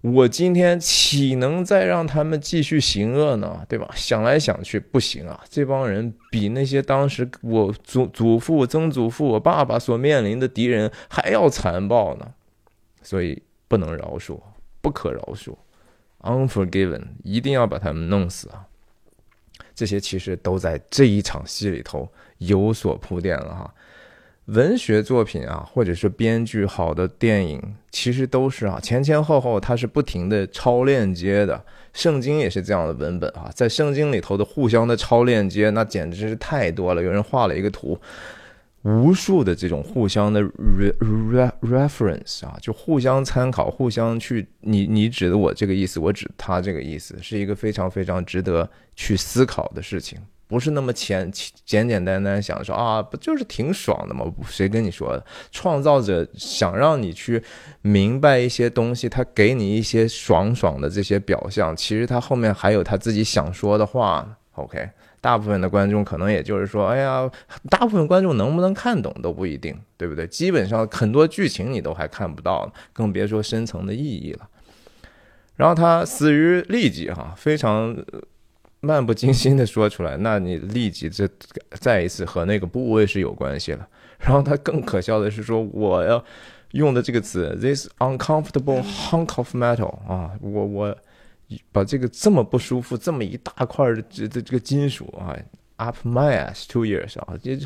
[0.00, 3.64] 我今天岂能再让他们继续行恶呢？
[3.68, 3.90] 对吧？
[3.94, 5.42] 想来想去，不行啊！
[5.50, 12.32] 这帮人比那些当时我祖祖父、曾祖父、我爸爸所面临的敌人还要残暴呢，
[13.02, 14.38] 所以不能饶恕，
[14.80, 15.54] 不可饶恕
[16.24, 18.66] ，unforgiven，一定要把他们弄死啊！
[19.74, 22.08] 这些其实都在这一场戏里头
[22.38, 23.74] 有所铺垫了哈。
[24.46, 31.64] 文学作品啊，或者是编剧好的电影，其实都是啊前前后后它是不停的超链接的。
[31.92, 37.02] 圣经也是这样的文本啊，在圣经里头的互相的超链接，那简直是太多了。
[37.02, 37.98] 有人画了一个图。
[38.84, 51.32] 无数的这种互相的 re reference 啊，就互相参考，互相去你你指的我这个意思，我指他这个意思，是一个非常非常值得去思考的事情，不是那么简
[51.64, 54.30] 简简单单想说啊，不就是挺爽的吗？
[54.46, 55.24] 谁跟你说的？
[55.50, 57.42] 创造者想让你去
[57.80, 64.36] 明白一些东西，他给你一些爽爽的这些表象，其实他后面还有他自己想说的话。
[64.56, 64.90] OK。
[65.24, 67.26] 大部分的观众可能也就是说，哎呀，
[67.70, 70.26] 大部分观众能不能看懂都不一定，对不对？
[70.26, 74.46] 基本上很多剧情你都还看不到，更别说深层的意义了。
[75.56, 77.96] 然后他死于痢疾，哈，非常
[78.80, 81.26] 漫不经心的说出来，那你痢疾这
[81.70, 83.88] 再一次和那个部位是有关系了。
[84.18, 86.22] 然后他更可笑的是说，我要
[86.72, 90.94] 用的这个词，this uncomfortable hunk of metal 啊，我我。
[91.70, 95.36] 把这个这么不舒服，这么一大块的这这这个金属啊
[95.76, 97.58] ，up my ass two years 啊，这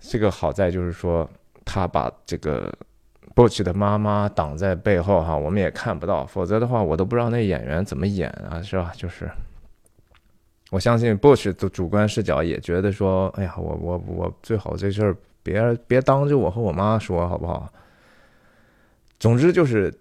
[0.00, 1.28] 这个好在就是说
[1.64, 2.76] 他把这个
[3.34, 8.92] Butch 的妈妈挡在背后哈，我们也看不到，否则的话我都不知道那演员怎么演啊，是吧？
[8.96, 9.30] 就是
[10.70, 17.72] 我相信 Butch 的主观视角也觉得说，哎呀，我我我最好这事儿别别当着我和我妈说，好不好？
[19.20, 19.94] 总之就是。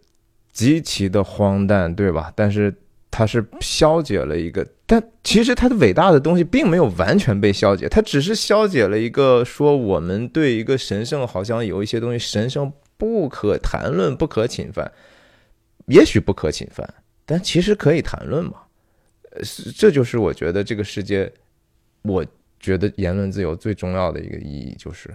[0.55, 2.31] 极其的荒诞，对吧？
[2.33, 2.73] 但是
[3.11, 14.89] 它是消解了一个，但其实它的伟大的东西并没有完全被消解，它只是消解了一个说我们对一个神圣好像有一些东西神圣不可谈论、不可侵犯，
[15.87, 16.87] 也许不可侵犯，
[17.25, 18.53] 但其实可以谈论嘛。
[19.31, 19.41] 呃，
[19.75, 21.29] 这就是我觉得这个世界，
[22.03, 22.25] 我
[22.61, 25.13] 觉得言论自由最重要的一个意义就是。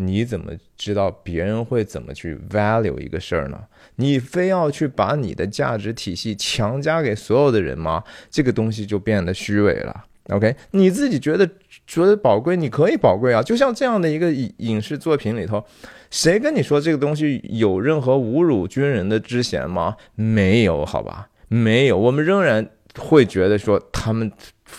[0.00, 3.58] 你怎么知道别人会怎么去 value 一个事儿呢？
[3.96, 8.02] 你非要去把你的价值体系强加给所有的人吗？
[8.30, 10.04] 这个东西就变得虚伪了。
[10.30, 11.48] OK，你自己觉得
[11.86, 13.42] 觉得宝贵，你可以宝贵啊。
[13.42, 15.64] 就像这样的一个影影视作品里头，
[16.10, 19.96] 谁跟你说这个东西有任何侮辱军人的之嫌吗？
[20.14, 21.98] 没有，好吧，没有。
[21.98, 24.30] 我们仍然会觉得说他们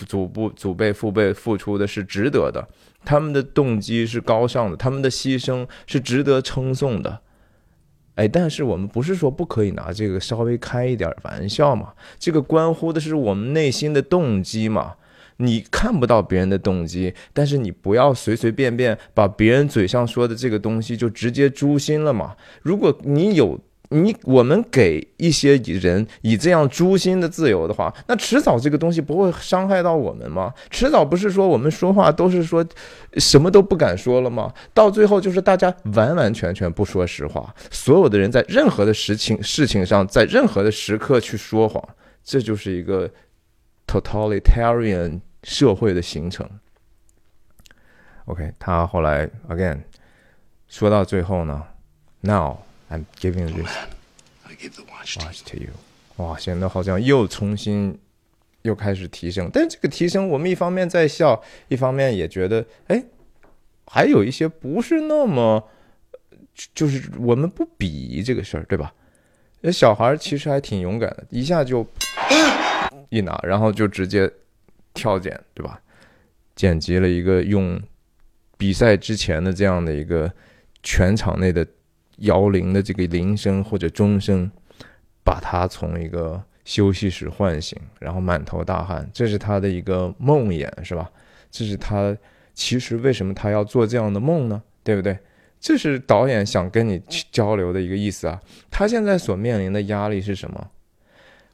[0.06, 2.66] 祖父、祖辈、父辈付出的是值得的。
[3.04, 7.20] 他们的动机是高尚的，他们的牺牲是值得称颂的，
[8.14, 11.92] 哎，但是我们不是说不可以拿这个稍微开一点玩笑嘛？
[12.18, 14.94] 这个关乎的是我们内心的动机嘛？
[15.38, 22.36] 你看不到别人的动机，但是你不要随随便便把别人嘴上说的这个东西就直接诛心了嘛？
[22.62, 23.60] 如果你有。
[23.92, 30.52] 你我们给一些人以这样诛心的自由的话，那迟早这个东西不会伤害到我们吗？
[30.70, 32.64] 迟早不是说我们说话都是说
[33.18, 34.52] 什么都不敢说了吗？
[34.72, 41.82] 到最后就是大家完完全全不说实话，所有的人在任何的事情事情上，在任何的时刻去说谎，
[42.24, 43.10] 这就是一个
[43.86, 46.48] totalitarian 社会的形成。
[48.24, 49.80] OK，他后来 again
[50.68, 51.62] 说到最后呢
[52.22, 52.56] ，now。
[52.92, 53.74] I'm giving this
[55.16, 55.70] watch to you。
[56.16, 57.98] 哇，显得好像又重新
[58.60, 63.02] 又开始提升，但这个提升，我们一方面在笑，一方面也觉得，哎，
[63.86, 65.70] 还有一些不是那么，
[66.74, 68.92] 就是我们不鄙夷这个事儿，对吧？
[69.62, 71.86] 那小孩其实还挺勇敢的，一下就
[73.08, 74.30] 一拿，然后就直接
[74.92, 75.80] 跳剪，对吧？
[76.54, 77.80] 剪辑了一个用
[78.58, 80.30] 比赛之前的这样的一个
[80.82, 81.66] 全场内的。
[82.18, 84.50] 摇铃的这个铃声或者钟声，
[85.24, 89.08] 把他从一个休息室唤醒，然后满头大汗。
[89.12, 91.10] 这是他的一个梦魇，是吧？
[91.50, 92.16] 这是他
[92.54, 94.62] 其实为什么他要做这样的梦呢？
[94.84, 95.18] 对不对？
[95.60, 97.00] 这是导演想跟你
[97.30, 98.40] 交流的一个意思啊。
[98.70, 100.70] 他现在所面临的压力是什么？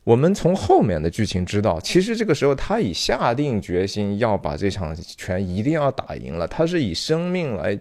[0.04, 7.78] 我们从后面的剧情知道，其实这个时候他已下定决心要把这场拳一定要打赢了，他是以生命来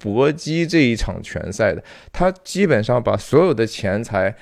[0.00, 1.84] 搏击这一场拳赛的。
[2.12, 4.34] 他基本上把所有的钱财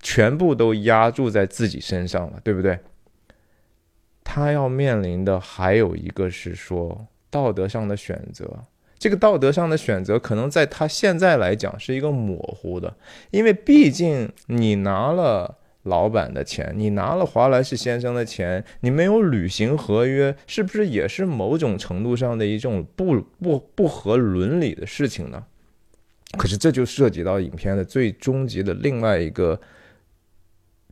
[0.00, 2.78] 全部都压注在自己身上了，对不对？
[4.22, 8.62] 他要面临的还有一个是说道德上的选择。
[8.98, 12.96] 这个道德上的选择，可能在他现在来讲是一个模糊的，
[13.30, 15.56] 因为毕竟你拿了
[15.88, 25.44] 老板的钱，你拿了华莱士先生的钱，你没有履行合约，是不是也是某种程度上的一种不不不合伦理的事情呢？
[26.36, 29.58] 可是这就涉及到影片的最终极的另外一个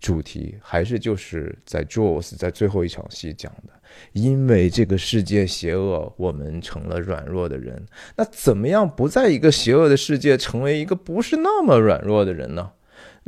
[0.01, 3.75] 主题，还是就是在 Jaws 在最后一场戏讲的。
[4.13, 7.87] 因为这个世界邪恶，我们成了软弱的人。
[8.17, 12.73] 那怎么样不在一个邪恶的世界成为一个不是那么软弱的人呢？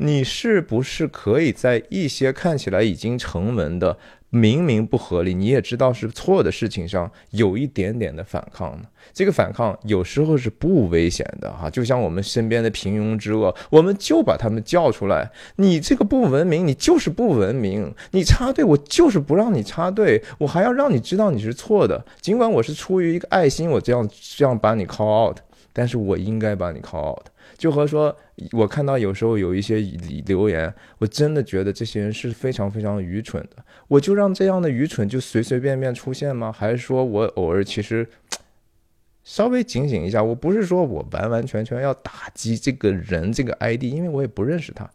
[0.01, 3.99] 你是不是可以在一些看起来已经成文的？
[4.31, 8.85] 明明不合理，你也知道是错的事情上有一点点的反抗呢。
[9.15, 15.31] 这个反抗有时候是不危险的哈，就像我们身边的平庸之恶，我们就把他们叫出来。
[15.57, 17.91] 你这个不文明，你就是不文明。
[18.11, 22.05] 你插队，我就是不让你插队，我还要让你知道你是错的。
[22.21, 25.39] 尽管我是出于一个爱心，我这样这样把你 call out，
[25.73, 27.25] 但是我应该把你 call out。
[27.59, 28.17] 就和说，
[28.53, 29.81] 我看到有时候有一些
[30.27, 33.63] 留言，我真的觉得这些人是非常非常愚蠢的。
[33.89, 36.53] 我就让这样的愚蠢就随随便便出现吗？
[36.53, 38.09] 还是说我偶尔其实
[39.25, 40.23] 稍微警醒一下？
[40.23, 44.89] 我不是说我完完全全要打击这个人这个 ID，因为我也不认识他。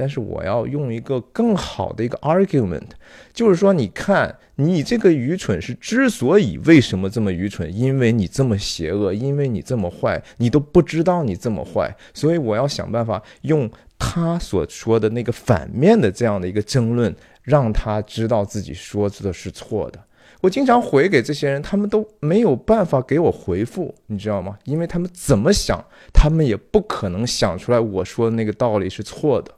[0.00, 2.88] 但是我要用一个更好的一个 argument，
[3.34, 20.02] 就是说，你看你这个愚蠢是之所以为什么这么愚蠢，因为你这么邪恶，因为你这么坏，你都不知道你这么坏，所以我要想办法用他所说的那个反面的这样的一个争论，让他知道自己说的是错的。
[20.40, 24.56] 我经常回给这些人，他们都没有办法给我回复，你知道吗？
[24.64, 25.84] 因为他们怎么想，
[26.14, 29.52] 他们也不可能想出来我说的那个道理是错的。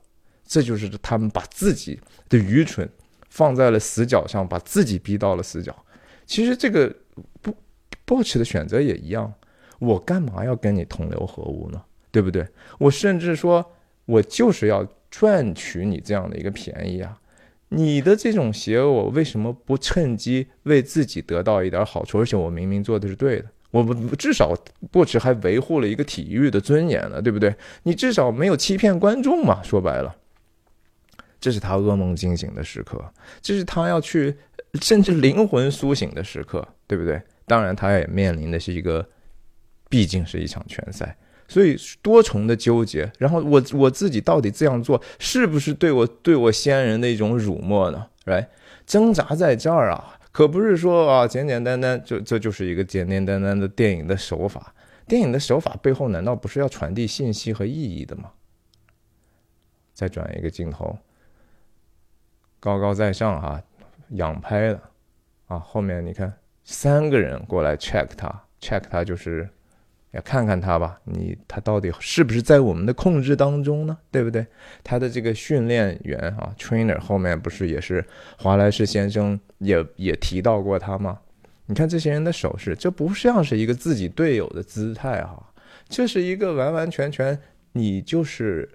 [0.52, 1.98] 这就是他们把自己
[2.28, 2.86] 的愚蠢
[3.30, 5.74] 放在了死角上，把自己逼到了死角。
[6.26, 6.94] 其实这个
[7.40, 7.56] 不
[8.06, 9.32] ，Boch 的选择也一样。
[9.78, 11.82] 我干嘛要跟你同流合污呢？
[12.10, 12.46] 对不对？
[12.78, 13.64] 我甚至说，
[14.04, 17.18] 我就是要赚取你这样的一个便宜啊！
[17.70, 22.20] 你的这种邪恶，我为什么不趁机为自己得到一点好处？
[22.20, 24.54] 而且我明明做的是对的，我不至少
[24.92, 27.56] Boch 还维护了一个体育的尊严呢，对不对？
[27.84, 29.62] 你至少没有欺骗观众嘛？
[29.62, 30.14] 说白了。
[31.42, 33.04] 这是他噩梦惊醒的时刻，
[33.40, 34.32] 这是他要去
[34.80, 37.20] 甚至灵魂苏醒的时刻，对不对？
[37.46, 39.04] 当然，他也面临的是一个，
[39.88, 41.16] 毕竟是一场拳赛，
[41.48, 43.10] 所以多重的纠结。
[43.18, 48.06] 然后我我自己到底这样做，是不是对我对我先人的一种辱没呢？
[48.26, 48.48] 来，
[48.86, 54.72] 挣扎在这儿啊，可不是说啊简简单单就这就是一个简简单单的电影的手法。
[55.08, 58.30] 电影的手法背后难道不是要传递信息和意义的吗？
[59.92, 60.96] 再转一个镜头。
[62.62, 63.60] 高高在上哈，
[64.10, 64.80] 仰拍的
[65.48, 66.32] 啊，后面你看
[66.62, 69.48] 三个人过来 check 他，check 他就是
[70.12, 73.98] 要看看他吧，你他到底是不是在我们的控制当中呢？
[74.12, 74.46] 对不对？
[74.84, 78.04] 他的这个训练员啊，trainer 后面不是也是
[78.38, 81.18] 华莱士先生也也提到过他吗？
[81.66, 85.52] 你看这些人的手势，这不像是一个自己队友的姿态哈，
[85.88, 87.36] 这是一个完完全全
[87.72, 88.68] 你就是。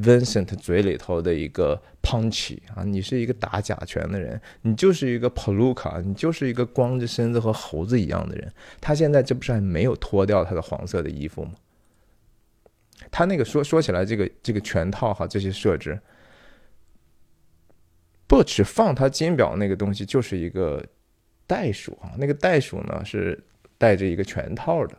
[0.00, 8.50] Vincent 嘴里头的一个 Punchy 啊，你是一个打假拳的人，你就是一个 Palooka，你就是一个光着身子和猴子一样的人。
[8.80, 11.52] 他现在这不是还没有脱掉他的黄色的衣服吗？
[13.10, 16.00] 他那个说说起来，这个这个拳套哈，这些设置
[18.26, 20.82] ，Butch 放他金表那个东西就是一个
[21.46, 23.38] 袋鼠啊，那个袋鼠呢是
[23.76, 24.96] 带着一个拳套的。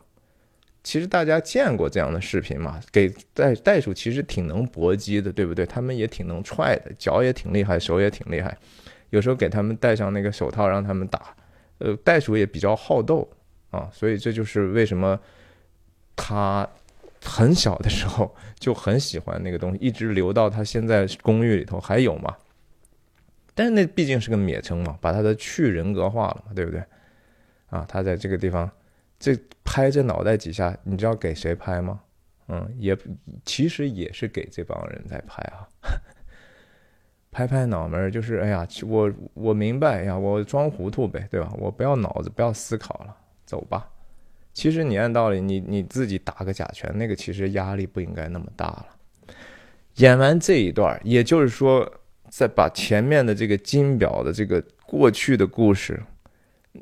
[0.84, 2.78] 其实大家见过这样的视频嘛？
[2.92, 5.64] 给袋袋鼠其实挺能搏击的，对不对？
[5.64, 8.54] 他们也挺能踹的，脚也挺厉害，手也挺厉害。
[9.08, 11.34] 有时候给他们戴上那个手套，让他们打。
[11.78, 13.26] 呃，袋鼠也比较好斗
[13.70, 15.18] 啊，所以这就是为什么
[16.14, 16.68] 他
[17.24, 22.36] 很小的时候就很喜欢那个东西，一直留到他现在公寓里头还有嘛。
[23.54, 26.84] 但是那毕竟是个蔑称嘛，把他的去人格化了嘛，对不对？
[27.70, 28.70] 啊，他在这个地方。
[29.18, 32.00] 这拍这脑袋几下，你知道给谁拍吗？
[32.48, 32.96] 嗯，也
[33.44, 35.66] 其实也是给这帮人在拍啊，
[37.32, 41.50] 拍拍脑门就是哎呀，我我明白呀，我装糊涂呗，对吧？
[41.58, 43.90] 我不要脑子，不要思考了，走吧。
[44.52, 48.86] 其实你按道理，你你自己打个假拳，那个其实压力不应该那么大了。
[49.94, 51.90] 演完这一段，也就是说，
[52.28, 56.00] 再把前面的这个金表的这个过去的故事，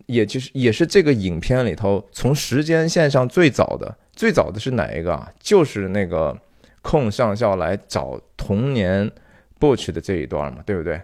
[0.06, 5.30] 也就是也是这个影片里头从时间线上最早的最早的是哪一个啊？
[5.40, 6.36] 就是那个
[6.80, 9.10] 空上校来找童年
[9.60, 11.00] Butch 的这一段嘛，对不对？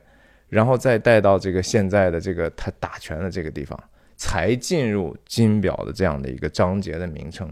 [0.49, 3.79] 然后再带到这个现在的这个他打拳的这个地方，
[4.17, 7.49] 才进入金表的这样的一个章节的名称。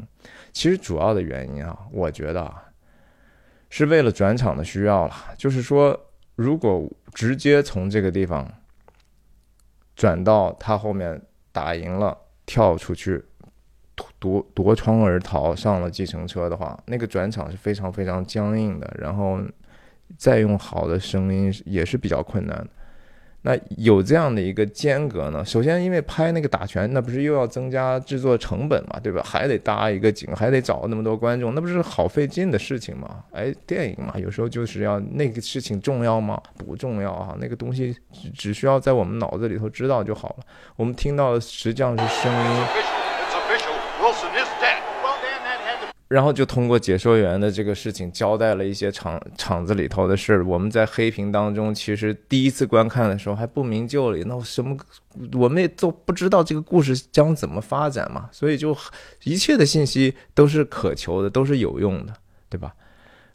[0.52, 2.62] 其实主要的原因啊，我觉得啊，
[3.68, 5.14] 是为了转场的需要了。
[5.36, 5.98] 就是说，
[6.34, 8.50] 如果直接从这个地方
[9.96, 11.20] 转到他后面
[11.50, 13.24] 打赢了，跳出去
[14.18, 18.94] 夺夺窗而逃，上了计程车的话，那个转场是非常非常僵硬的。
[18.98, 19.40] 然后
[20.18, 22.68] 再用好的声音也是比较困难的。
[23.42, 25.44] 那有这样的一个间隔呢？
[25.44, 29.22] 首先，因为拍那个打拳，那不是又要增加制作成本嘛，对吧？
[29.24, 33.22] 还得搭一个景，还得找那么多观众，那不是好费劲的事情吗？
[33.30, 36.42] 哎，电影嘛，有时候就是要那个事情重要吗？
[36.58, 40.44] 不重要啊，那个东西只只需要在我们脑子里头知道就好了。
[40.74, 42.66] 我们听到的实际上是声音。
[46.08, 50.40] 然后就通过解说员的这个事情交代了一些场场子里头的事。
[50.42, 54.76] 我们在黑屏当中，其实第一次观看的时候还不明就里，那什么
[55.32, 58.28] 我们也都不知道这个故事将怎么发展嘛。
[58.30, 58.76] 所以就
[59.24, 62.14] 一切的信息都是渴求的，都是有用的，
[62.48, 62.72] 对吧？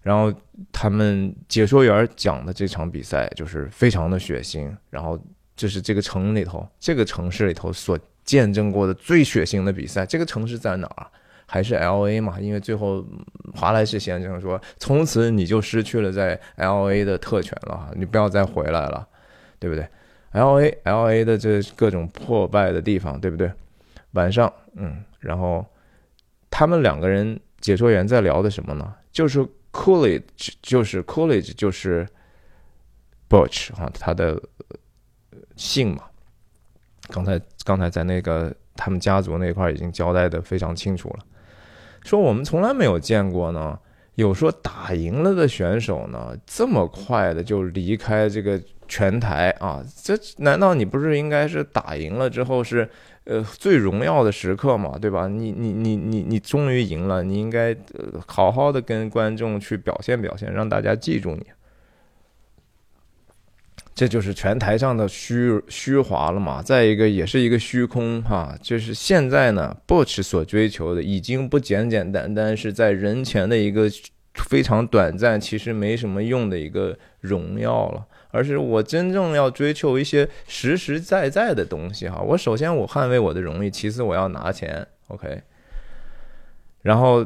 [0.01, 0.34] 然后
[0.72, 5.22] 他们解说员讲的这场比赛就是非常的血腥，然后
[5.57, 10.05] 这是这个城里头这个城市里头所见证过的最血腥的比赛。
[10.05, 11.05] 这个城市在哪儿？
[11.54, 13.06] 还是 L A 嘛，因为最后
[13.54, 19.06] 华莱士先生说，从此你就失去了在 L A 的特权了，你不要再回来了，
[19.60, 19.86] 对不对
[20.32, 23.52] ？L A L A 的这各种破败的地方，对不对？
[24.12, 25.66] 晚上，嗯，然后
[26.49, 28.95] 他们两个人解说员在聊的什么呢？
[29.12, 32.08] 就是 Coolidge，就是 Coolidge，就是
[33.28, 34.41] Butch 哈，他的
[35.58, 36.04] 姓嘛。
[37.10, 41.26] 刚才刚才在那个他们家族那块已经交代的非常清楚了。
[42.04, 43.78] 说我们从来没有见过呢，
[44.16, 49.84] 有说打赢了的选手呢，这么快的就离开这个拳台啊？
[50.04, 52.89] 这难道你不是应该是打赢了之后是
[53.24, 54.97] 呃最荣耀的时刻嘛？
[54.99, 55.28] 对吧？
[55.28, 61.45] 你你你你你终于赢了，你应该呃好好的跟观众去表现表现，让大家记住你。
[64.02, 66.60] 这就是拳台上的虚虚华了嘛？
[66.60, 73.88] 再一个也是一个虚空哈，就是现在呢，Butch 所追求的已经不简简单单是在人前的一个
[74.34, 82.20] 非常短暂、其实没什么用的一个荣耀了，而是我真正要追求一些实实在在的东西哈。
[82.22, 85.43] 我首先我捍卫我的荣誉，其次我要拿钱，OK，
[86.82, 87.24] 然后。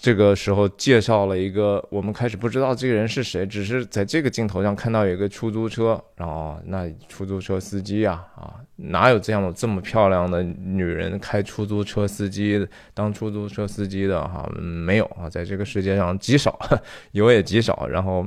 [0.00, 14.48] 这个时候介绍了一个，我们开始不知道这个人是谁，只是在这个镜头上看到有一个出租车，然后那出租车司机啊啊，哪有这样这么漂亮的女人开出租车司机当出租车司机的哈？
[14.56, 16.56] 没有啊，在这个世界上极少，
[17.10, 17.86] 有也极少。
[17.88, 18.24] 然后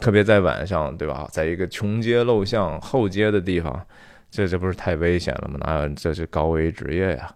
[0.00, 1.28] 特别在晚上，对吧？
[1.30, 3.86] 在一个穷街陋巷后街的地方，
[4.32, 5.58] 这这不是太危险了吗？
[5.60, 7.32] 哪有这是高危职业呀？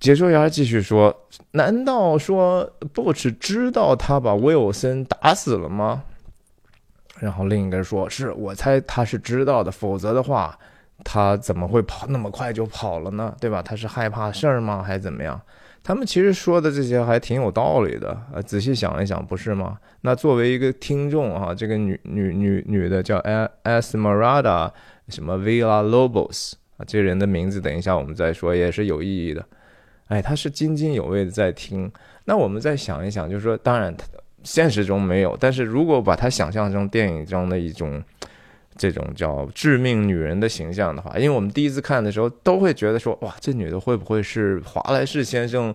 [0.00, 1.14] 解说员继续说
[1.52, 6.02] ：“难道说 Butch 知道他把威尔森打死了吗？”
[7.20, 10.58] 然后另一个人说：“是我猜他是知道的，否则的话，
[11.04, 13.36] 他怎么会跑那么快就跑了呢？
[13.38, 13.62] 对吧？
[13.62, 14.82] 他是害怕事儿吗？
[14.82, 15.38] 还是怎么样？”
[15.84, 19.78] 他们其实说的这些还挺有道理的呃，仔细想一想，不是吗？
[20.00, 23.18] 那作为一个听众啊，这个女女女女的叫
[23.64, 24.70] Esmeralda
[25.08, 29.44] 什么 Villa Lobos 啊，这人的名字等一下我们再说，也是有意义的。
[30.10, 31.90] 哎，他是津津有味的在听。
[32.24, 33.96] 那我们再想一想，就是说，当然，
[34.42, 38.02] 现实中没有，但是如果把他想象成电影中的一种
[38.76, 45.72] 这种叫致命女人的形象的话，因为我们第一次看的时候都会觉得说，哇，这女的会不会是华莱士先生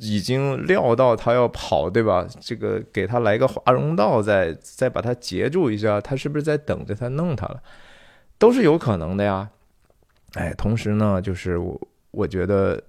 [0.00, 2.26] 已经料到她要跑，对吧？
[2.40, 7.62] 这个给她来个华容道，再再把她截住一下，他是不是在等着他弄她了？
[8.36, 9.48] 都是有可能的呀。
[10.34, 11.80] 哎，同时呢，就是我
[12.10, 12.82] 我觉得。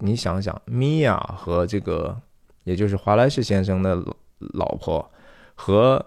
[0.00, 2.16] 你想想，米娅和这个，
[2.64, 3.94] 也就是华莱士先生的
[4.38, 5.08] 老婆，
[5.54, 6.04] 和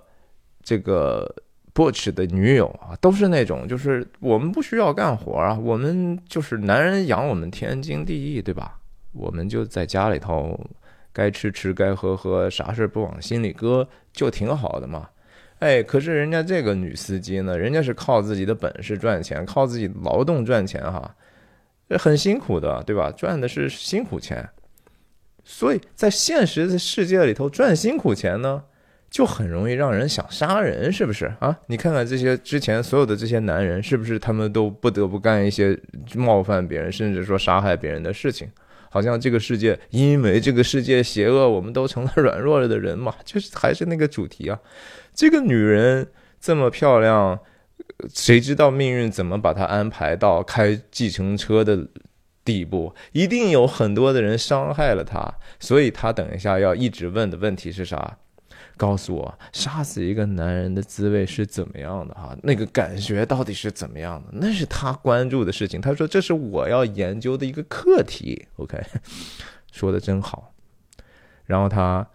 [0.62, 1.34] 这个
[1.74, 8.80] Butch 的女友啊，都是那种，就是我们不需要干活啊，我们就是男人养我们天经地义，对吧？
[9.12, 10.60] 我们就在家里头，
[11.12, 15.08] 该吃吃，该喝喝，啥事不往心里搁，就挺好的嘛。
[15.60, 21.16] 哎，可是人家这个女司机呢，人家是靠自己的本事赚钱，靠自己劳动赚钱哈。
[21.98, 23.12] 很辛苦的，对吧？
[23.12, 24.50] 赚的是辛苦钱，
[25.44, 28.64] 所以在现实的世界里头赚辛苦钱呢，
[29.10, 31.60] 就很容易让人想杀人，是不是啊？
[31.68, 35.78] 你看看这些之前所有的这些男人，是不是他们都不得不干一些
[36.16, 38.50] 冒犯别人，甚至说杀害别人的事情？
[38.90, 43.16] 好像这个世界因为这个世界邪恶，我们都成了 软弱了的人嘛？
[43.26, 44.60] 就是还是那个主题啊。
[45.16, 46.08] 这个女人
[46.40, 47.40] 这么漂亮，
[48.14, 51.88] 谁知道命运怎么把他安排到开计程车的
[52.44, 52.94] 地步？
[53.12, 58.18] 一定有很多的人伤害了他，所以他等一下要一直问的问题是啥？
[58.76, 62.14] 告诉我，杀死一个男人的滋味是怎么样的？
[62.16, 64.30] 哈，那个感觉到底是怎么样的？
[64.34, 65.80] 那是他关注的事情。
[65.80, 68.48] 他说：“这是我要研究的一个课题。
[68.56, 68.82] ”OK，
[69.72, 70.56] 说的真好。
[71.46, 72.08] 然后他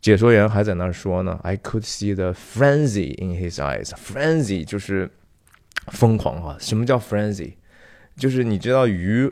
[0.00, 3.90] 解说员还在那儿说呢：“I could see the frenzy in his eyes.
[3.90, 5.10] Frenzy 就是
[5.92, 6.56] 疯狂哈。
[6.58, 7.54] 什么叫 frenzy？
[8.16, 9.30] 就是你知道鱼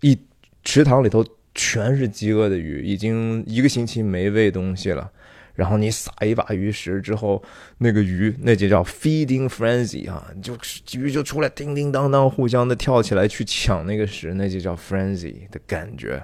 [0.00, 0.18] 一
[0.62, 5.10] 池塘里头全是饥饿的鱼，已经一个星期没喂东西了。”
[5.54, 7.40] 然后你撒一把鱼食之后，
[7.78, 10.58] 那个鱼那就叫 feeding frenzy 啊，就
[10.98, 16.20] 鱼就出来叮叮当当，互相的跳起来去抢那个食，那就叫 frenzy 的感觉。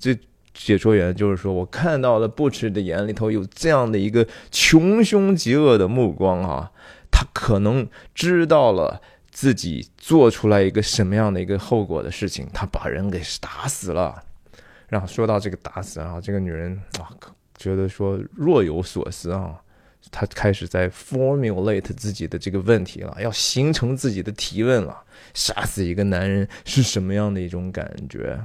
[0.00, 0.18] 这
[0.54, 6.72] 解说员就是说我看到了 Butch 的眼里头有这样的一个穷凶极恶的目光啊，
[7.10, 9.00] 他可能知道了
[9.30, 14.22] 自己做出来一个什么样的一个后果的事情，他把人给打死了。
[14.88, 17.08] 然后说到这个打死啊，这个女人啊。
[17.58, 19.60] 觉得说若有所思啊，
[20.12, 25.02] 他开始在 formulate 自己的这个问题了，要形成自己的提问了。
[25.34, 28.40] 杀死一个男人是什么样的一种感觉？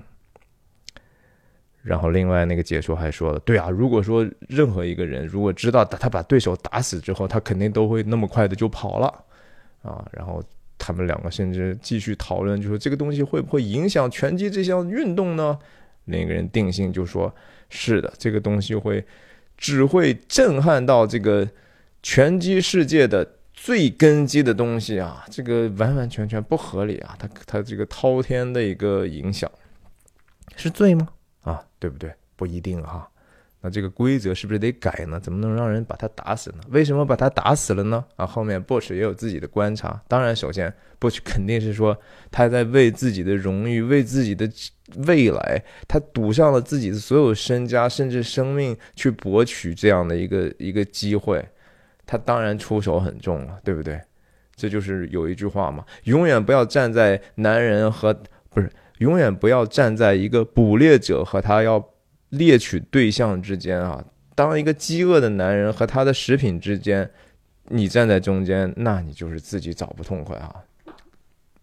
[1.84, 9.08] 然后另外那个解说还说了，对啊，如果说任何一个人如果知道他把对手打死之后，他肯定都会那么快的就跑了
[9.84, 10.04] 啊。
[10.12, 10.42] 然后
[10.78, 15.60] 他们两个甚至继续讨论，就说这个东西会不会影响拳击这项运动呢？
[16.06, 17.32] 另一个人定性就说。
[17.76, 19.04] 是的，这个东西会
[19.58, 21.50] 只会震撼到这个
[22.04, 27.16] 拳击世界的最根基的东西啊，这个完完全全不合理啊！
[27.18, 29.52] 它它这个滔天的一个影响
[30.56, 31.10] 是罪吗？
[31.44, 32.12] 啊，对不对？
[32.36, 33.08] 不一定哈。
[33.66, 35.18] 那这个规则是不是得改呢？
[35.18, 36.58] 怎么能让人把他打死呢？
[36.68, 38.04] 为什么把他打死了呢？
[38.18, 40.02] 啊，后面 Bush 也有自己的观察。
[40.10, 41.98] 当然，首先 Bush 肯定是说
[42.30, 44.50] 他在为自己的荣誉、为自己的
[45.08, 51.48] 未来，他赌上了自己的所有身家甚至生命去博取这样的一个一个机会，
[52.06, 53.98] 他当然出手很重了，对不对？
[54.58, 58.14] 这就是有一句话嘛，永远不要站在男人和
[58.50, 58.70] 不是，
[59.04, 61.84] 永远不要站在一个捕猎者和他要。
[62.34, 67.08] 猎取对象之间啊，当一个饥饿的男人和他的食品之间，
[67.70, 70.56] 你站在中间，那你就是自己找不痛快啊。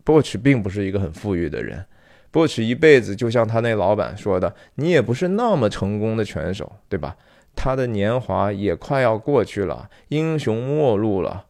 [0.04, 1.84] 波奇并不是一个很富裕的人，
[2.30, 7.16] 波奇一辈子就像他那老板说的，你也不是那么成功的拳手，对吧？
[7.56, 11.46] 他的年华也快要过去了，英雄末路了。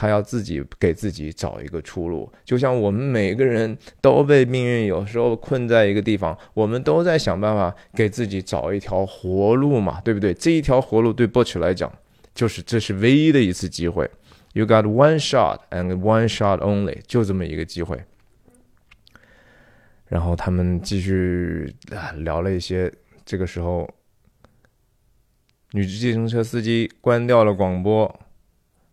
[0.00, 10.32] 他要自己给自己找一个出路，就像我们每个人都被命运有时候困在一个地方，我们都在想办法给自己找一条活路嘛，对不对？
[10.32, 11.92] 这一条活路对 Butch 来讲，
[12.32, 14.08] 就是这是唯一的一次机会。
[14.52, 18.00] You got one shot and one shot only，就这么一个机会。
[20.06, 21.74] 然后他们继续
[22.18, 22.92] 聊了一些，
[23.24, 23.90] 这个时候，
[25.72, 28.20] 女计程车司机关掉了广播。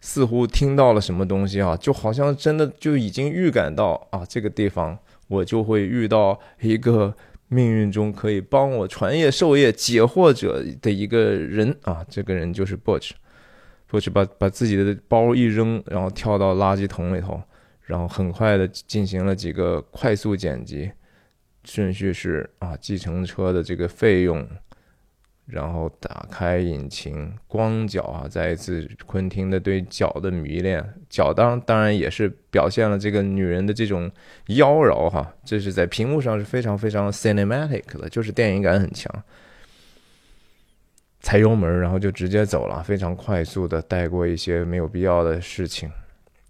[0.05, 4.95] 似乎听到了什么东西啊，就好像真的就已经预感到啊，这个地方
[5.27, 7.11] 我就会遇到一个
[7.47, 17.41] 命运中可以帮我传业授业解惑者的一个人啊，这个人就是 Butch，Butch 把把自己的包一扔，然后跳到垃圾桶里头，
[17.81, 20.91] 然后很快的进行了几个快速剪辑，
[21.63, 24.47] 顺序是啊，计程车的这个费用。
[25.45, 28.27] 然后打开引擎，光脚啊！
[28.27, 34.11] 再一次，昆汀的对脚的迷恋，脚当当然也是表现了这个女人的这种
[34.47, 35.31] 妖娆哈。
[35.43, 39.23] 这是在屏幕上是非常非常 cinematic 的，就是电影感很强。
[41.21, 45.89] 踩油门，然后就直接走了，非常快速的带过一些没有必要的事情。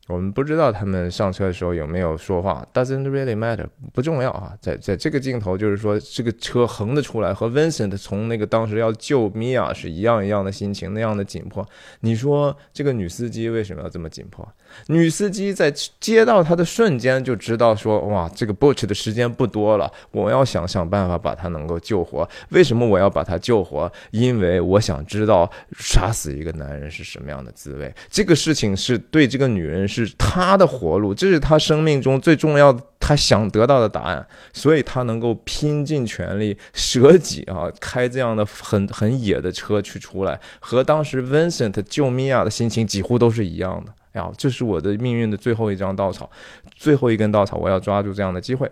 [0.08, 4.54] 我们不知道他们上车的时候有没有说话，doesn't really matter，不重要啊。
[4.62, 11.68] 在在这个镜头，就是说这个车横的出来，和 Vincent 从那个当时要救米娅是一样一样的心情，那样的紧迫。
[12.02, 14.48] 你说这个女司机为什么要这么紧迫？
[14.88, 22.30] 女司机在接到他的瞬间就知道说，哇，这个 Butch 的时间不多了，我要想想办法把他能够救活。
[22.50, 23.92] 为什么我要把他救活？
[24.12, 25.50] 因为我想知道
[25.80, 27.94] 杀死一个男人是什么样的滋味。
[28.10, 29.86] 这个事情是对这个女人。
[29.88, 43.94] 是他的活路，这是他生命中最重要的，他想得到的答案，所以他能够拼尽全力舍己啊，开这样的很很野的车去出来，和当时 Vincent 救米娅的心情几乎都是一样的。
[44.16, 46.30] 哎呀，这是我的命运的最后一张稻草，
[46.74, 48.70] 最后一根稻草，我要抓住这样的机会。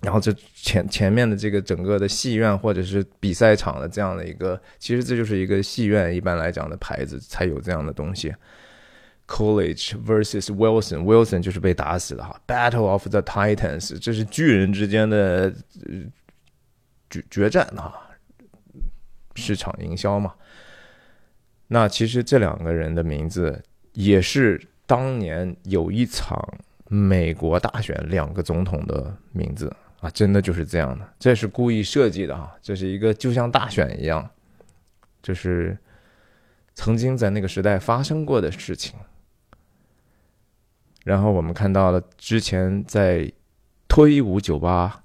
[0.00, 8.34] 然后这前前面的这个整个的戏院或者是比赛场的这样的一个，其实这就是一个戏院一般来讲的牌子才有这样的东西。
[9.26, 12.40] College versus Wilson，Wilson 就是被打死的哈。
[12.46, 15.52] Battle of the Titans，这是巨人之间的
[17.10, 17.92] 决决战啊，
[19.34, 20.34] 市场营销嘛。
[21.68, 23.60] 那其实这两个人的名字
[23.96, 26.40] 也是当年有一场
[26.88, 29.74] 美国大选两个总统的名字。
[30.00, 32.54] 啊，真的就是这样的，这是故意设计的啊！
[32.60, 34.28] 这是一个就像大选一样，
[35.22, 35.76] 就是
[36.74, 38.94] 曾经在那个时代发生过的事情。
[41.02, 43.32] 然后我们看到了之前在
[43.88, 45.02] 脱衣舞酒吧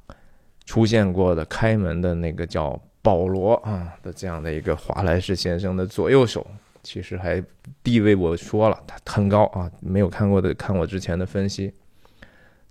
[0.65, 6.45] 出现过的开门的那个叫保罗啊的这样的一个华莱士先生的左右手，
[6.84, 7.43] 其实还
[7.84, 11.73] 地位我说了他很高啊，没有看过的看我之前的分析，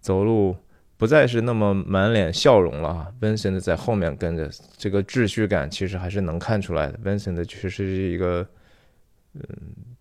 [0.01, 0.57] 走路。
[0.97, 3.11] 不再是那么满脸笑容了啊。
[3.23, 6.99] Vincent 在后面跟着，这个秩序感其实还是能看出来的。
[6.99, 8.47] Vincent 确实是一个，
[9.33, 9.43] 嗯，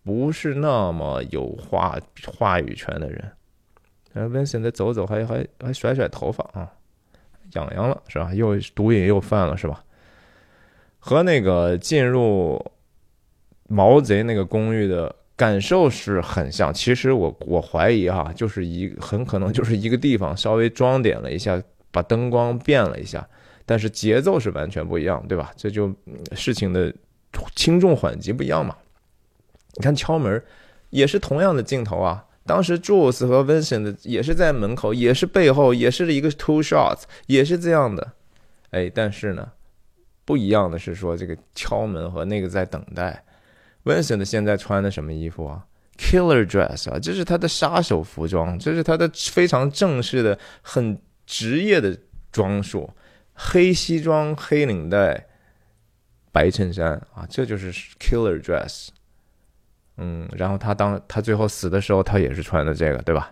[0.03, 1.97] 不是那么有话
[2.35, 3.31] 话语权的人。
[4.11, 6.69] 然后 Vincent 走走，还还还甩甩头发啊，
[7.53, 8.33] 痒痒了是吧？
[8.33, 9.81] 又毒瘾又犯了是吧？
[10.99, 12.61] 和那个进入
[13.69, 15.15] 毛贼那个公寓的。
[15.39, 23.25] 感受是很像，其实我我怀疑哈，就是一很可能就是一个地方稍微装点了一下，把灯光变了一下，
[23.65, 25.53] 但是节奏是完全不一样，对吧？
[25.55, 25.95] 这就
[26.33, 26.93] 事情的
[27.55, 28.75] 轻重缓急不一样嘛。
[29.75, 30.43] 你看敲门
[30.89, 38.11] 也是同样的镜头啊，当时 Jules 和 Vincent 也是在门口，也是背后，也是一个 two shots，也是这样的。
[38.71, 39.49] 哎，但是呢，
[40.25, 43.23] 不一样的是说这个敲门和那个在等待。
[43.83, 45.65] Vincent 现在穿的什么衣服啊
[45.97, 51.97] ？Killer dress 啊，这是他的杀手服装，这是他的非常正式的、很职业的
[52.31, 52.89] 装束。
[53.33, 55.27] 黑西装、黑领带、
[56.31, 58.89] 白衬衫啊，这就是 Killer dress。
[59.97, 63.31] 嗯，然后他当他最后死的时候，他也是穿的这个，对吧？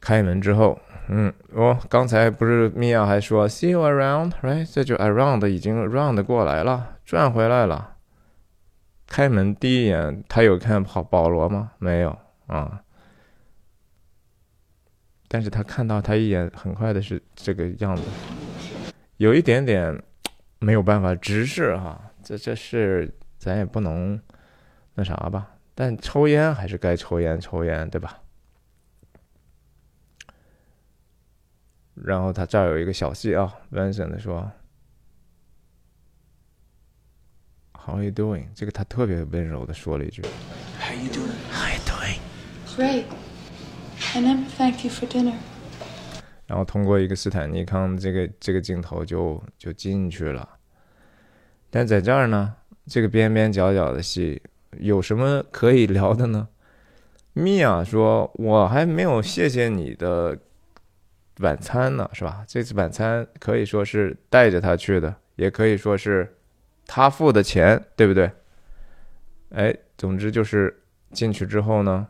[0.00, 4.68] 开门之后，嗯，哦，刚才不是米娅还说 See you around，right？
[4.72, 7.91] 这就 around 已经 round 过来了，转回来了。
[9.12, 11.72] 开门第一眼，他有看保保罗吗？
[11.76, 12.82] 没有啊。
[15.28, 18.02] 但是他看到他一眼，很快的是这个样子，
[19.18, 20.02] 有一点点
[20.60, 22.10] 没有办法直视哈。
[22.24, 24.18] 这这是咱也不能
[24.94, 25.56] 那啥吧？
[25.74, 28.18] 但抽烟还是该抽烟，抽烟对吧？
[31.94, 34.50] 然后他这儿有一个小戏啊，Vincent 说。
[37.84, 38.44] How are you doing？
[38.54, 40.22] 这个他特别温柔的说了一句。
[40.78, 41.34] How you doing?
[41.50, 42.18] How you doing?
[42.76, 43.04] Great.
[44.14, 45.34] I never thank you for dinner.
[46.46, 50.48] 然后通过一个斯坦尼康这个这个镜头就就进去了。
[51.70, 52.54] 但在这儿呢，
[52.86, 54.40] 这个边边角角的戏
[54.78, 56.46] 有什么可以聊的呢？
[57.32, 60.38] 米娅说：“我还没有谢谢你的
[61.38, 62.44] 晚餐呢，是吧？
[62.46, 66.32] 这次晚餐可以说是带着他去的，也可以说是。”
[66.94, 68.30] 他付的钱，对不对？
[69.54, 72.06] 哎，总之就是进去之后呢，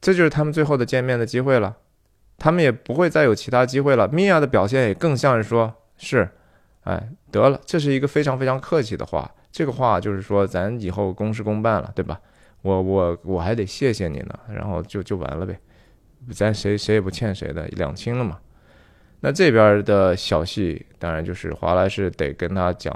[0.00, 1.76] 这就是他们最后的见面的机会了。
[2.38, 4.06] 他们也不会再有其他机会了。
[4.06, 6.28] 米娅的表现也更像是说，是，
[6.84, 9.28] 哎，得了，这是一个非常非常客气的话。
[9.50, 12.20] 这个话就是说，咱以后公事公办了，对吧？
[12.62, 15.58] 我我我还得谢谢你呢，然后就就完了呗，
[16.32, 18.38] 咱谁谁也不欠谁的，两清了嘛。
[19.18, 22.94] 那这边的小戏，当然就是华莱士得跟他讲。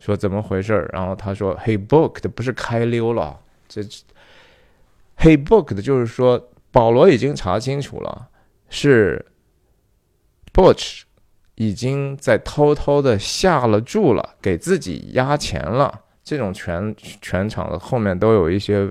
[0.00, 0.88] 说怎么回事儿？
[0.94, 3.38] 然后他说：“He booked 不是开溜了，
[3.68, 3.82] 这
[5.18, 8.28] He booked 就是说保罗已经查清楚了，
[8.70, 9.24] 是
[10.54, 11.02] Butch
[11.56, 16.00] 已经在偷偷的下了注了，给自己压钱了。
[16.24, 18.90] 这种全全场的后面都有一些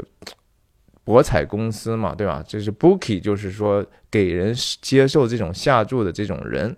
[1.04, 2.44] 博彩公司嘛，对吧？
[2.48, 6.78] 这是 Bookie，就是说给人接受这种下注的这种人。”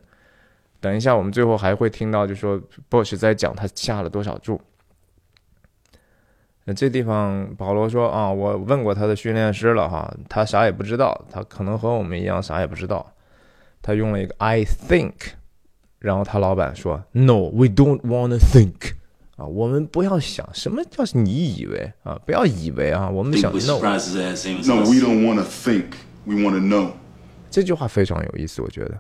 [0.82, 2.60] 等一下，我们最后还会听到，就说
[2.90, 4.60] Bush 在讲他下了多少注。
[6.66, 13.14] 那这地方保罗说啊，我问过他的训练师了哈，他啥也不知道，他可能和我们一样啥也不知道。
[13.82, 15.14] 他用了一个 I think，
[16.00, 18.94] 然后他老板说 No，we don't wanna think。
[19.38, 23.80] 啊，我们不要想什么叫你以为啊，不要以为啊，我们想 We no。
[23.80, 25.94] No, we don't want to think.
[26.26, 26.92] We want to know.
[27.50, 29.00] 这句话非常有意思，我觉得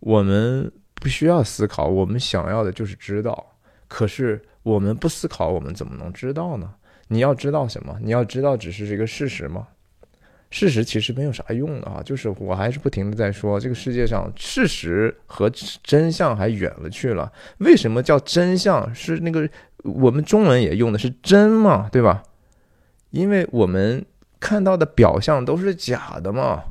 [0.00, 3.54] 我们不需要思考，我们想要的就是知道。
[3.86, 6.74] 可是我们不思考，我们怎么能知道呢？
[7.08, 7.98] 你要知道什么？
[8.02, 9.68] 你要知道只是这个事实吗？
[10.50, 15.50] 事实其实没有啥用的啊，就是我还是不停的在说，这个世界上事实和
[15.82, 17.30] 真相还远了去了。
[17.58, 18.94] 为什么叫真相？
[18.94, 19.48] 是那个
[19.82, 22.22] 我们中文也用的是真嘛，对吧？
[23.10, 24.04] 因为我们
[24.40, 26.64] 看到的表象都是假的嘛，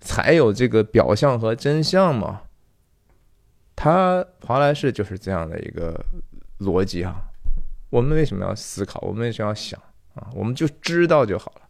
[0.00, 2.42] 才有这个表象和真相嘛。
[3.74, 6.04] 他华莱士就是这样的一个
[6.58, 7.22] 逻辑啊。
[7.90, 9.00] 我们为什么要思考？
[9.00, 9.80] 我们为什么要想
[10.14, 10.30] 啊？
[10.34, 11.62] 我们就知道就好了。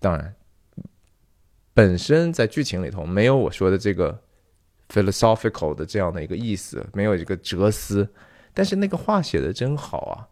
[0.00, 0.34] 当然，
[1.72, 4.20] 本身在剧情里头没有我说的这个
[4.88, 8.12] philosophical 的这样的一个意思，没有一个哲思，
[8.52, 10.26] 但是那个话写的真好啊。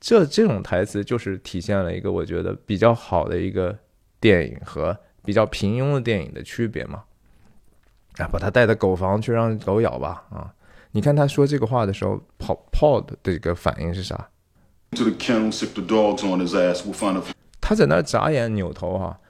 [0.00, 3.76] 这这种台词就是体现了一个我觉得比较好的一个
[4.20, 7.04] 电影和比较平庸的电影的区别嘛。
[8.18, 10.52] 啊，把他带到狗房去让狗咬吧啊！
[10.92, 14.28] 你看他说这个话的时候，Paul Paul 的这个反应是啥
[17.60, 19.20] 他在那儿眨眼扭头哈、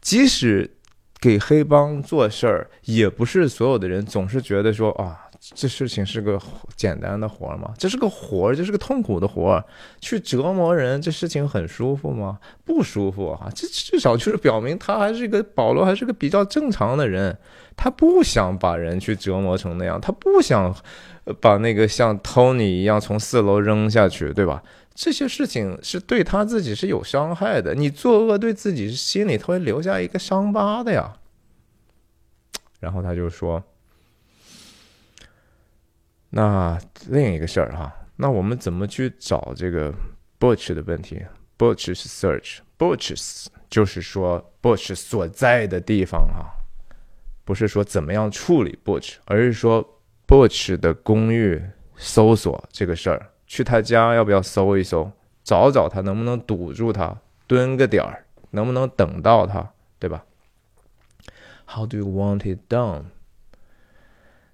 [0.00, 0.76] 即使
[1.20, 6.38] 给黑帮做事儿，也不是所有的人总是觉得说啊，这事情是个
[6.76, 7.72] 简单的活儿吗？
[7.78, 9.64] 这是个活，这是个痛苦的活，
[10.00, 12.38] 去折磨人，这事情很舒服吗？
[12.64, 13.48] 不舒服啊！
[13.54, 17.38] 这至少就是表明他还是一个保罗，还是个比较正常的人，
[17.76, 20.74] 他不想把人去折磨成那样，他不想
[21.40, 24.62] 把那个像 Tony 一样从四楼扔下去，对吧？
[24.94, 31.14] 这些事情是对他自己是有伤害的，你作恶对自己心里头会留下一个伤疤的呀。
[32.80, 33.62] 然后他就说
[36.30, 39.92] ：“那另一个事儿哈，那我们怎么去找这个
[40.38, 41.22] Butch 的问题
[41.56, 46.50] ？Butch search，Butch 就是说 Butch 所在的地方哈，
[47.44, 49.82] 不是说怎么样处理 Butch，而是说
[50.26, 51.62] Butch 的公寓
[51.96, 55.10] 搜索这个事儿，去他家要不要搜一搜，
[55.42, 57.16] 找找他能不能堵住他，
[57.46, 60.24] 蹲个点儿，能不能等到他，对吧
[61.66, 63.04] ？How do you want it done？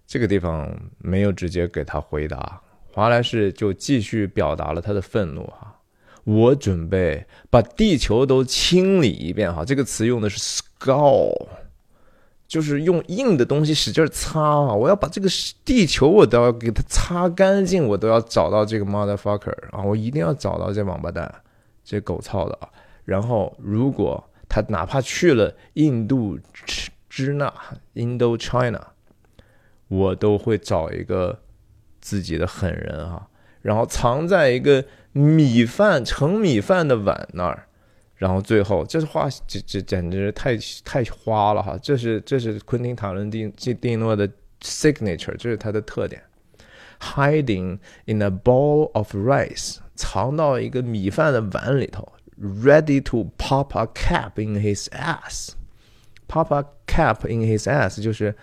[0.06, 2.60] 这个地方没有直接给他回答，
[2.92, 5.70] 华莱士就继续表达了他的愤怒哈。
[6.24, 11.34] 我准备把地球都清理一遍哈，这个词用的是 scour，
[12.48, 14.72] 就是用硬的东西使劲擦啊！
[14.72, 15.28] 我要把这个
[15.64, 19.82] 地球我都要给它擦干净，我都要找到这个 motherfucker 啊！
[19.82, 21.42] 我一定要找到这王八蛋，
[21.84, 22.68] 这狗操的啊！
[23.04, 26.38] 然后如果他哪怕去了印度
[27.10, 27.52] 支那
[27.94, 28.80] （Indochina），
[29.88, 31.40] 我都会找一个
[32.00, 33.28] 自己的狠人哈、
[33.62, 37.66] 然后藏在一个米饭盛米饭的碗那儿。
[38.16, 41.76] 然后最后，这是话，这这简直太太花了哈！
[41.82, 44.26] 这是这是昆汀塔伦蒂蒂蒂诺的
[44.62, 46.22] signature，这是他的特点。
[47.00, 55.50] Hiding in a bowl of rice，藏到一个米饭的碗里头，ready to pop a cap in his ass。
[56.28, 58.34] pop a cap in his ass 就是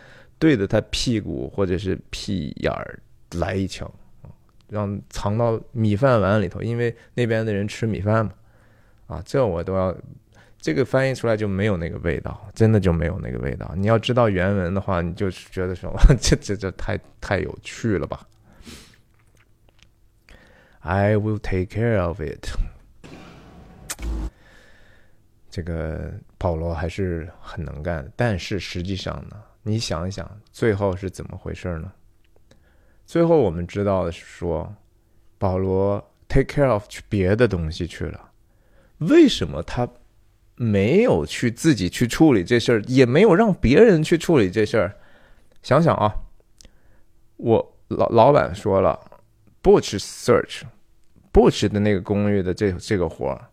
[0.41, 2.99] 对着他屁股或者是屁眼儿
[3.35, 3.87] 来一枪，
[4.67, 8.33] 让藏到米饭碗里头，因为那边的人吃米饭嘛。
[9.05, 9.95] 啊，这我都要，
[10.57, 13.71] 这个翻译出来就没有那个味道，真的就没有那个味道。
[13.75, 18.25] 你要知道原文的话，你就是觉得说， 这这这太太有趣了吧
[20.79, 22.47] ？I will take care of it。
[25.51, 31.91] 这个保罗还是很能干，但是实际上呢，你想一想，最后是怎么回事呢？
[33.05, 34.73] 最后我们知道的是说，
[35.37, 38.31] 保罗 take care of 去别的东西去了。
[38.97, 39.87] 为什么他
[40.55, 44.95] 没有去自己去处理这事儿，也没有让别人去处理这事儿？
[45.61, 46.13] 想想啊，
[47.37, 48.99] 我老老板说了
[49.61, 53.49] ，Butch search，Butch 的那个公寓的这这个活儿，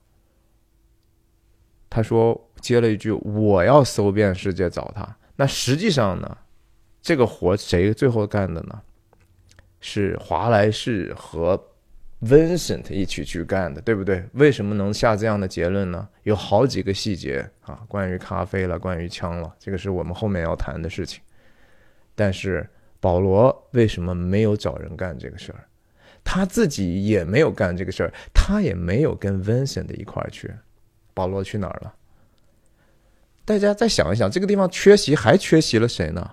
[1.90, 5.16] 他说接了一句我要搜遍世界找他。
[5.40, 6.36] 那实际上呢，
[7.00, 8.82] 这个活谁最后干的呢？
[9.80, 11.56] 是华莱士和
[12.22, 14.24] Vincent 一起去干的，对不对？
[14.32, 16.08] 为什么能下这样的结论呢？
[16.24, 21.22] 有好几个细节啊，关于咖啡了，关于枪了，这个是我们后面要谈的事情。
[22.16, 22.68] 但是
[22.98, 25.64] 保罗为什么没有找人干这个事儿？
[26.24, 30.52] 他自己也没有干这个事儿，他也没有跟 Vincent 一块儿去。
[31.14, 31.94] 保罗去哪儿了？
[33.48, 36.32] 大家再想一想，这个地方缺席还缺席了谁呢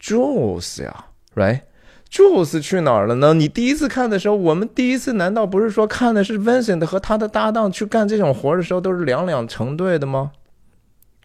[0.00, 3.34] ？Jules 呀，right？Jules 去哪儿了呢？
[3.34, 10.30] 你第一次看的时候，我们第一次难道不是说看的是 Vincent 和他的搭档去干这种活的时候都是两两成对的吗？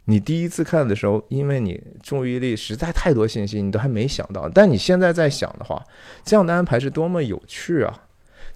[0.05, 4.49] 你第一次看的时候，因为你注意力实在太多信息，你都还没想到。
[4.49, 5.79] 但你现在在想的话，
[6.25, 8.05] 这样的安排是多么有趣啊！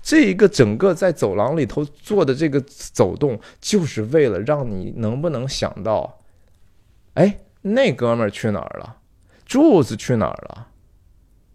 [0.06, 6.20] 这一个整个在走廊里头做的这个走动，就是为了让你能不能想到，
[7.16, 8.98] 哎，那哥们儿去哪儿了？
[9.48, 10.68] 柱子去哪儿了？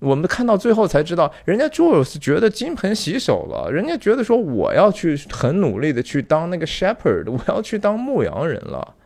[0.00, 8.96] 我们看到最后才知道，人家 Jules 觉得金盆洗手了，人家觉得说我要去很努力的去当那个 shepherd，我要去当牧羊人了，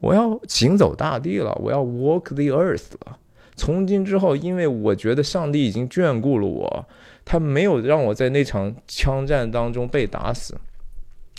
[0.00, 3.18] 我要行走大地了，我要 walk the earth 了。
[3.56, 6.86] 从今之后，因为我觉得上帝已经眷顾了我，
[7.24, 10.56] 他没有让我在那场枪战当中被打死，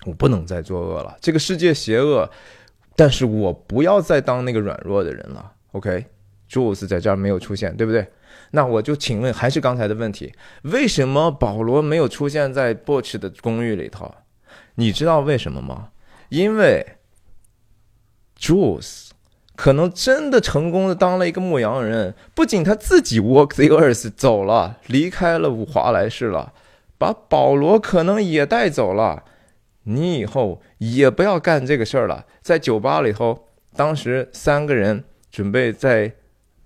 [0.06, 1.18] 我不能再作恶了。
[1.22, 2.30] 这个世界邪恶，
[2.96, 5.54] 但是我不要再当那个软弱的人了。
[5.74, 8.08] OK，Jules 在这儿没有出现，对不对？
[8.52, 14.14] 那我就请问，还是刚才的问题，为什么保罗没有出现在 Butch 的公寓里头？
[14.76, 15.92] 你知道为什么吗？
[16.30, 16.86] 因为
[18.38, 19.11] Jules
[19.62, 26.52] 可能真的成功的当了一个牧羊人，不仅他自己 walk the earth 走了，离开了华莱士了，
[26.98, 29.24] 把保罗可能也带走了。
[29.84, 32.26] 你以后也不要干这个事儿了。
[32.42, 36.12] 在酒吧里头，当时三个人准备在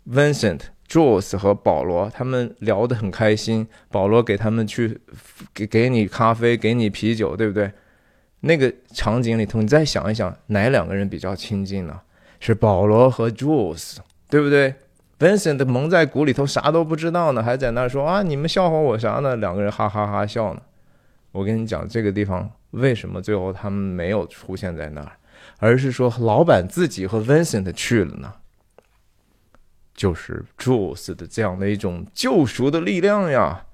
[0.10, 0.62] Vincent。
[0.88, 5.02] Jules 和保罗他们聊得很开心，保罗给他们去
[5.54, 7.70] 给给你咖啡，给你啤酒，对不对？
[8.40, 12.00] 那个场景里头，你再想一想，哪两个人比较亲近呢？
[12.46, 13.98] 是保罗和 Jules，
[14.30, 14.76] 对不对
[15.18, 19.36] ？Vincent 蒙在鼓里头，啥都不知道呢，还在那说啊，你们笑话我啥呢？
[19.38, 20.62] 两个人哈哈哈笑呢。
[21.32, 25.14] 我跟你讲，这个地方为什么最后他们没有出现在那儿，
[25.58, 28.32] 而是说老板自己和 Vincent 去了呢？
[29.96, 33.65] 就是 Jules 的这样的一种救赎的力量呀，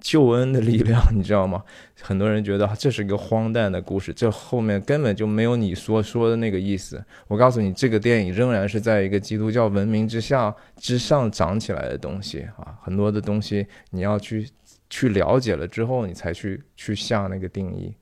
[0.00, 1.62] 救恩的力量，你知道吗？
[2.00, 7.02] 很多人觉得这是一个荒诞的故事，这后面根本就没有你所说的那个意思。
[7.28, 14.48] 我告诉你，这个电影仍然是在一个基督教文明之下之上长起来的东西啊，很多的东西你要去
[14.88, 17.94] 去了解了之后，你才去去下那个定义。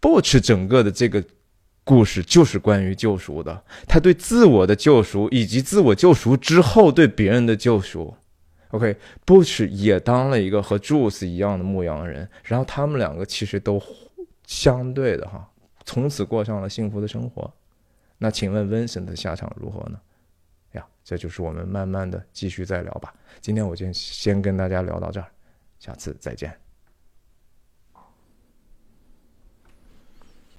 [0.00, 1.22] Butch 整个的这个。
[1.84, 8.14] 故事就是关于救赎的，他对自我的救赎，以及自我救赎之后对别人的救赎。
[8.72, 13.80] OK，Bush 也当了一个和 Jules 一样的牧羊人，然后他们两个其实都
[14.46, 15.48] 相对的哈，
[15.84, 17.52] 从此过上了幸福的生活。
[18.18, 20.00] 那请问 Vincent 的下场如何呢？
[20.72, 23.12] 呀，这就是我们慢慢的继续再聊吧。
[23.40, 25.26] 今天我就先跟大家聊到这儿，
[25.78, 26.61] 下次再见。